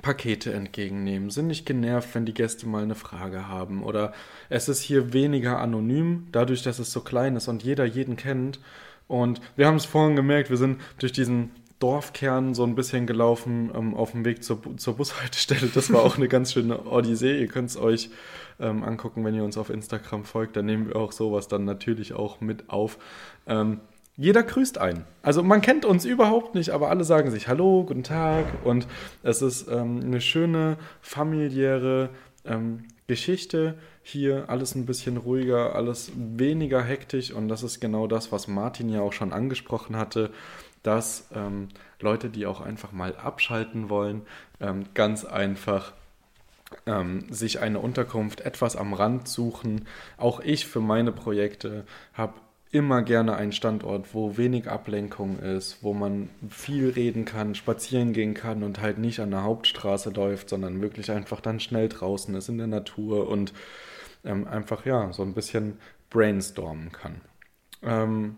Pakete 0.08 0.54
entgegennehmen, 0.54 1.28
sind 1.28 1.48
nicht 1.48 1.66
genervt, 1.66 2.14
wenn 2.14 2.24
die 2.24 2.32
Gäste 2.32 2.66
mal 2.66 2.82
eine 2.82 2.94
Frage 2.94 3.46
haben. 3.46 3.82
Oder 3.82 4.14
es 4.48 4.66
ist 4.70 4.80
hier 4.80 5.12
weniger 5.12 5.58
anonym, 5.58 6.28
dadurch, 6.32 6.62
dass 6.62 6.78
es 6.78 6.90
so 6.90 7.02
klein 7.02 7.36
ist 7.36 7.46
und 7.46 7.62
jeder 7.62 7.84
jeden 7.84 8.16
kennt 8.16 8.58
und 9.06 9.42
wir 9.56 9.66
haben 9.66 9.76
es 9.76 9.84
vorhin 9.84 10.16
gemerkt, 10.16 10.48
wir 10.48 10.56
sind 10.56 10.80
durch 10.98 11.12
diesen 11.12 11.50
Dorfkern 11.78 12.54
so 12.54 12.64
ein 12.64 12.74
bisschen 12.74 13.06
gelaufen 13.06 13.70
ähm, 13.74 13.94
auf 13.94 14.12
dem 14.12 14.24
Weg 14.24 14.42
zur, 14.42 14.62
zur 14.78 14.96
Bushaltestelle. 14.96 15.68
Das 15.74 15.92
war 15.92 16.02
auch 16.02 16.16
eine 16.16 16.28
ganz 16.28 16.54
schöne 16.54 16.86
Odyssee. 16.86 17.38
Ihr 17.38 17.48
könnt 17.48 17.68
es 17.68 17.76
euch 17.76 18.08
ähm, 18.58 18.82
angucken, 18.84 19.26
wenn 19.26 19.34
ihr 19.34 19.44
uns 19.44 19.58
auf 19.58 19.68
Instagram 19.68 20.24
folgt. 20.24 20.56
Da 20.56 20.62
nehmen 20.62 20.88
wir 20.88 20.96
auch 20.96 21.12
sowas 21.12 21.48
dann 21.48 21.66
natürlich 21.66 22.14
auch 22.14 22.40
mit 22.40 22.70
auf. 22.70 22.96
Ähm, 23.46 23.80
jeder 24.18 24.42
grüßt 24.42 24.78
einen. 24.78 25.04
Also 25.22 25.44
man 25.44 25.60
kennt 25.60 25.84
uns 25.84 26.04
überhaupt 26.04 26.56
nicht, 26.56 26.70
aber 26.70 26.90
alle 26.90 27.04
sagen 27.04 27.30
sich 27.30 27.46
Hallo, 27.46 27.84
guten 27.84 28.02
Tag. 28.02 28.46
Und 28.64 28.88
es 29.22 29.42
ist 29.42 29.68
ähm, 29.68 30.00
eine 30.04 30.20
schöne 30.20 30.76
familiäre 31.00 32.10
ähm, 32.44 32.84
Geschichte. 33.06 33.78
Hier 34.02 34.50
alles 34.50 34.74
ein 34.74 34.86
bisschen 34.86 35.18
ruhiger, 35.18 35.76
alles 35.76 36.10
weniger 36.16 36.82
hektisch. 36.82 37.30
Und 37.30 37.46
das 37.48 37.62
ist 37.62 37.78
genau 37.78 38.08
das, 38.08 38.32
was 38.32 38.48
Martin 38.48 38.88
ja 38.88 39.02
auch 39.02 39.12
schon 39.12 39.32
angesprochen 39.32 39.96
hatte, 39.96 40.30
dass 40.82 41.28
ähm, 41.32 41.68
Leute, 42.00 42.28
die 42.28 42.46
auch 42.46 42.60
einfach 42.60 42.90
mal 42.90 43.14
abschalten 43.14 43.88
wollen, 43.88 44.22
ähm, 44.60 44.86
ganz 44.94 45.24
einfach 45.24 45.92
ähm, 46.86 47.24
sich 47.30 47.60
eine 47.60 47.78
Unterkunft 47.78 48.40
etwas 48.40 48.74
am 48.74 48.94
Rand 48.94 49.28
suchen. 49.28 49.86
Auch 50.16 50.40
ich 50.40 50.66
für 50.66 50.80
meine 50.80 51.12
Projekte 51.12 51.84
habe 52.14 52.34
immer 52.70 53.02
gerne 53.02 53.36
einen 53.36 53.52
Standort, 53.52 54.14
wo 54.14 54.36
wenig 54.36 54.68
Ablenkung 54.68 55.38
ist, 55.38 55.82
wo 55.82 55.94
man 55.94 56.28
viel 56.50 56.90
reden 56.90 57.24
kann, 57.24 57.54
spazieren 57.54 58.12
gehen 58.12 58.34
kann 58.34 58.62
und 58.62 58.80
halt 58.80 58.98
nicht 58.98 59.20
an 59.20 59.30
der 59.30 59.42
Hauptstraße 59.42 60.10
läuft, 60.10 60.50
sondern 60.50 60.82
wirklich 60.82 61.10
einfach 61.10 61.40
dann 61.40 61.60
schnell 61.60 61.88
draußen 61.88 62.34
ist 62.34 62.48
in 62.48 62.58
der 62.58 62.66
Natur 62.66 63.28
und 63.28 63.54
ähm, 64.24 64.46
einfach 64.46 64.84
ja 64.84 65.12
so 65.12 65.22
ein 65.22 65.32
bisschen 65.32 65.78
brainstormen 66.10 66.92
kann. 66.92 67.20
Ähm, 67.82 68.36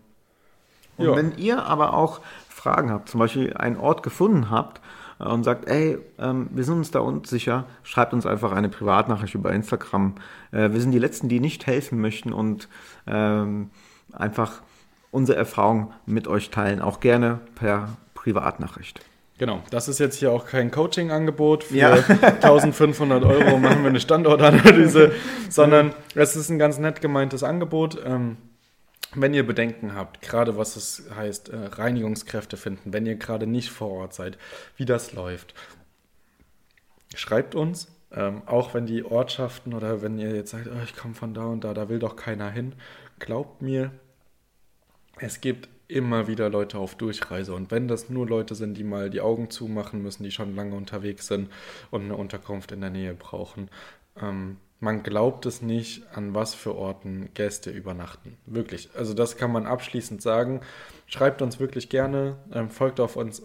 und 0.97 1.05
ja. 1.05 1.15
wenn 1.15 1.37
ihr 1.37 1.65
aber 1.65 1.93
auch 1.93 2.21
Fragen 2.47 2.91
habt, 2.91 3.09
zum 3.09 3.19
Beispiel 3.19 3.53
einen 3.53 3.77
Ort 3.77 4.03
gefunden 4.03 4.49
habt 4.49 4.81
äh, 5.19 5.25
und 5.25 5.43
sagt, 5.43 5.67
ey, 5.67 5.97
ähm, 6.19 6.49
wir 6.51 6.63
sind 6.63 6.75
uns 6.75 6.91
da 6.91 6.99
unsicher, 6.99 7.65
schreibt 7.83 8.13
uns 8.13 8.25
einfach 8.25 8.53
eine 8.53 8.69
Privatnachricht 8.69 9.35
über 9.35 9.51
Instagram. 9.51 10.15
Äh, 10.51 10.71
wir 10.71 10.79
sind 10.79 10.91
die 10.91 10.99
Letzten, 10.99 11.27
die 11.27 11.41
nicht 11.41 11.67
helfen 11.67 11.99
möchten 11.99 12.31
und 12.31 12.69
ähm, 13.07 13.71
einfach 14.13 14.61
unsere 15.11 15.37
Erfahrung 15.37 15.93
mit 16.05 16.27
euch 16.27 16.49
teilen, 16.49 16.81
auch 16.81 16.99
gerne 16.99 17.39
per 17.55 17.97
Privatnachricht. 18.13 19.01
Genau, 19.37 19.63
das 19.71 19.87
ist 19.87 19.99
jetzt 19.99 20.19
hier 20.19 20.31
auch 20.31 20.45
kein 20.45 20.69
Coaching-Angebot. 20.69 21.63
Für 21.63 21.75
ja. 21.75 21.93
1500 22.21 23.23
Euro 23.23 23.57
machen 23.57 23.81
wir 23.81 23.89
eine 23.89 23.99
Standortanalyse, 23.99 25.13
sondern 25.49 25.93
es 26.13 26.35
ist 26.35 26.49
ein 26.49 26.59
ganz 26.59 26.77
nett 26.77 27.01
gemeintes 27.01 27.41
Angebot. 27.41 27.99
Ähm, 28.05 28.37
wenn 29.15 29.33
ihr 29.33 29.45
Bedenken 29.45 29.95
habt, 29.95 30.21
gerade 30.21 30.57
was 30.57 30.75
es 30.75 31.03
heißt, 31.15 31.49
äh, 31.49 31.57
Reinigungskräfte 31.57 32.55
finden, 32.55 32.93
wenn 32.93 33.05
ihr 33.05 33.15
gerade 33.15 33.47
nicht 33.47 33.71
vor 33.71 33.89
Ort 33.89 34.13
seid, 34.13 34.37
wie 34.77 34.85
das 34.85 35.13
läuft, 35.13 35.55
schreibt 37.15 37.55
uns. 37.55 37.87
Ähm, 38.13 38.41
auch 38.45 38.73
wenn 38.73 38.85
die 38.85 39.05
Ortschaften 39.05 39.73
oder 39.73 40.01
wenn 40.01 40.19
ihr 40.19 40.35
jetzt 40.35 40.51
sagt, 40.51 40.67
oh, 40.67 40.83
ich 40.83 40.95
komme 40.95 41.15
von 41.15 41.33
da 41.33 41.45
und 41.45 41.63
da, 41.63 41.73
da 41.73 41.87
will 41.87 41.97
doch 41.97 42.17
keiner 42.17 42.51
hin, 42.51 42.73
glaubt 43.21 43.61
mir, 43.61 43.91
es 45.19 45.39
gibt 45.39 45.69
immer 45.87 46.27
wieder 46.27 46.49
Leute 46.49 46.77
auf 46.77 46.95
Durchreise. 46.95 47.53
Und 47.53 47.71
wenn 47.71 47.87
das 47.87 48.09
nur 48.09 48.27
Leute 48.27 48.55
sind, 48.55 48.75
die 48.75 48.83
mal 48.83 49.09
die 49.09 49.21
Augen 49.21 49.49
zumachen 49.49 50.01
müssen, 50.01 50.23
die 50.23 50.31
schon 50.31 50.55
lange 50.55 50.75
unterwegs 50.75 51.27
sind 51.27 51.49
und 51.91 52.03
eine 52.03 52.15
Unterkunft 52.15 52.71
in 52.71 52.81
der 52.81 52.89
Nähe 52.89 53.13
brauchen, 53.13 53.69
ähm, 54.21 54.57
man 54.79 55.03
glaubt 55.03 55.45
es 55.45 55.61
nicht, 55.61 56.03
an 56.15 56.33
was 56.33 56.55
für 56.55 56.75
Orten 56.75 57.29
Gäste 57.35 57.69
übernachten. 57.69 58.37
Wirklich. 58.47 58.89
Also 58.95 59.13
das 59.13 59.37
kann 59.37 59.51
man 59.51 59.67
abschließend 59.67 60.21
sagen. 60.21 60.61
Schreibt 61.05 61.43
uns 61.43 61.59
wirklich 61.59 61.89
gerne, 61.89 62.37
ähm, 62.51 62.69
folgt 62.69 62.99
auf 62.99 63.15
uns. 63.15 63.43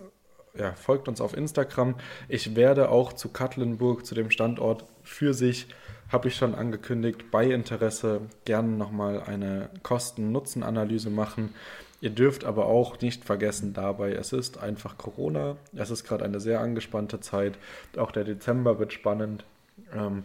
Ja, 0.58 0.72
folgt 0.72 1.06
uns 1.08 1.20
auf 1.20 1.36
Instagram. 1.36 1.96
Ich 2.28 2.56
werde 2.56 2.88
auch 2.88 3.12
zu 3.12 3.28
Katlenburg, 3.28 4.06
zu 4.06 4.14
dem 4.14 4.30
Standort 4.30 4.86
für 5.02 5.34
sich 5.34 5.68
habe 6.10 6.28
ich 6.28 6.36
schon 6.36 6.54
angekündigt, 6.54 7.30
bei 7.30 7.46
Interesse 7.46 8.22
gerne 8.44 8.68
nochmal 8.68 9.22
eine 9.22 9.70
Kosten-Nutzen-Analyse 9.82 11.10
machen. 11.10 11.54
Ihr 12.00 12.10
dürft 12.10 12.44
aber 12.44 12.66
auch 12.66 13.00
nicht 13.00 13.24
vergessen 13.24 13.72
dabei, 13.72 14.12
es 14.12 14.32
ist 14.32 14.58
einfach 14.58 14.98
Corona. 14.98 15.56
Es 15.74 15.90
ist 15.90 16.04
gerade 16.04 16.24
eine 16.24 16.40
sehr 16.40 16.60
angespannte 16.60 17.20
Zeit. 17.20 17.58
Auch 17.96 18.12
der 18.12 18.24
Dezember 18.24 18.78
wird 18.78 18.92
spannend. 18.92 19.44
Ähm, 19.92 20.24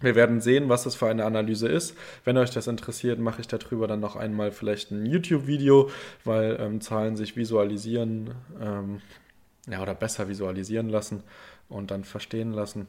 wir 0.00 0.14
werden 0.14 0.40
sehen, 0.40 0.68
was 0.68 0.84
das 0.84 0.94
für 0.94 1.08
eine 1.08 1.24
Analyse 1.24 1.68
ist. 1.68 1.96
Wenn 2.24 2.36
euch 2.36 2.50
das 2.50 2.66
interessiert, 2.66 3.18
mache 3.18 3.40
ich 3.40 3.48
darüber 3.48 3.86
dann 3.86 4.00
noch 4.00 4.14
einmal 4.14 4.52
vielleicht 4.52 4.90
ein 4.90 5.06
YouTube-Video, 5.06 5.90
weil 6.24 6.58
ähm, 6.60 6.80
Zahlen 6.80 7.16
sich 7.16 7.36
visualisieren 7.36 8.34
ähm, 8.60 9.00
ja, 9.68 9.82
oder 9.82 9.94
besser 9.94 10.28
visualisieren 10.28 10.90
lassen 10.90 11.22
und 11.68 11.90
dann 11.90 12.04
verstehen 12.04 12.52
lassen. 12.52 12.88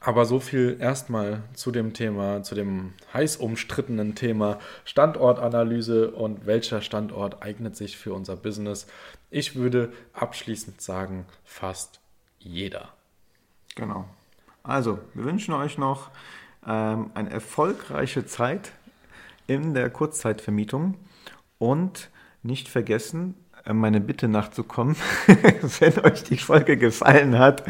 Aber 0.00 0.26
so 0.26 0.40
viel 0.40 0.76
erstmal 0.80 1.42
zu 1.54 1.70
dem 1.70 1.92
Thema, 1.92 2.42
zu 2.42 2.54
dem 2.54 2.92
heiß 3.12 3.36
umstrittenen 3.36 4.14
Thema 4.14 4.58
Standortanalyse 4.84 6.10
und 6.10 6.46
welcher 6.46 6.82
Standort 6.82 7.42
eignet 7.42 7.76
sich 7.76 7.96
für 7.96 8.14
unser 8.14 8.36
Business. 8.36 8.86
Ich 9.30 9.56
würde 9.56 9.92
abschließend 10.12 10.80
sagen, 10.80 11.26
fast 11.44 12.00
jeder. 12.38 12.90
Genau. 13.74 14.08
Also, 14.62 14.98
wir 15.14 15.24
wünschen 15.24 15.54
euch 15.54 15.78
noch 15.78 16.10
ähm, 16.66 17.10
eine 17.14 17.30
erfolgreiche 17.30 18.24
Zeit 18.26 18.72
in 19.46 19.74
der 19.74 19.90
Kurzzeitvermietung 19.90 20.94
und 21.58 22.10
nicht 22.42 22.68
vergessen, 22.68 23.34
meine 23.70 24.00
Bitte 24.00 24.28
nachzukommen. 24.28 24.96
Wenn 25.26 26.04
euch 26.04 26.24
die 26.24 26.36
Folge 26.36 26.76
gefallen 26.76 27.38
hat, 27.38 27.62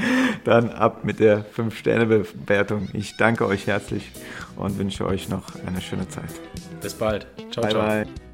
dann 0.45 0.71
ab 0.71 1.05
mit 1.05 1.21
der 1.21 1.45
5-Sterne-Bewertung. 1.45 2.89
Ich 2.93 3.17
danke 3.17 3.47
euch 3.47 3.67
herzlich 3.67 4.11
und 4.57 4.79
wünsche 4.79 5.07
euch 5.07 5.29
noch 5.29 5.55
eine 5.67 5.81
schöne 5.81 6.09
Zeit. 6.09 6.33
Bis 6.81 6.95
bald. 6.95 7.27
Ciao, 7.51 7.63
bye, 7.63 7.71
ciao. 7.71 7.87
Bye. 7.87 8.32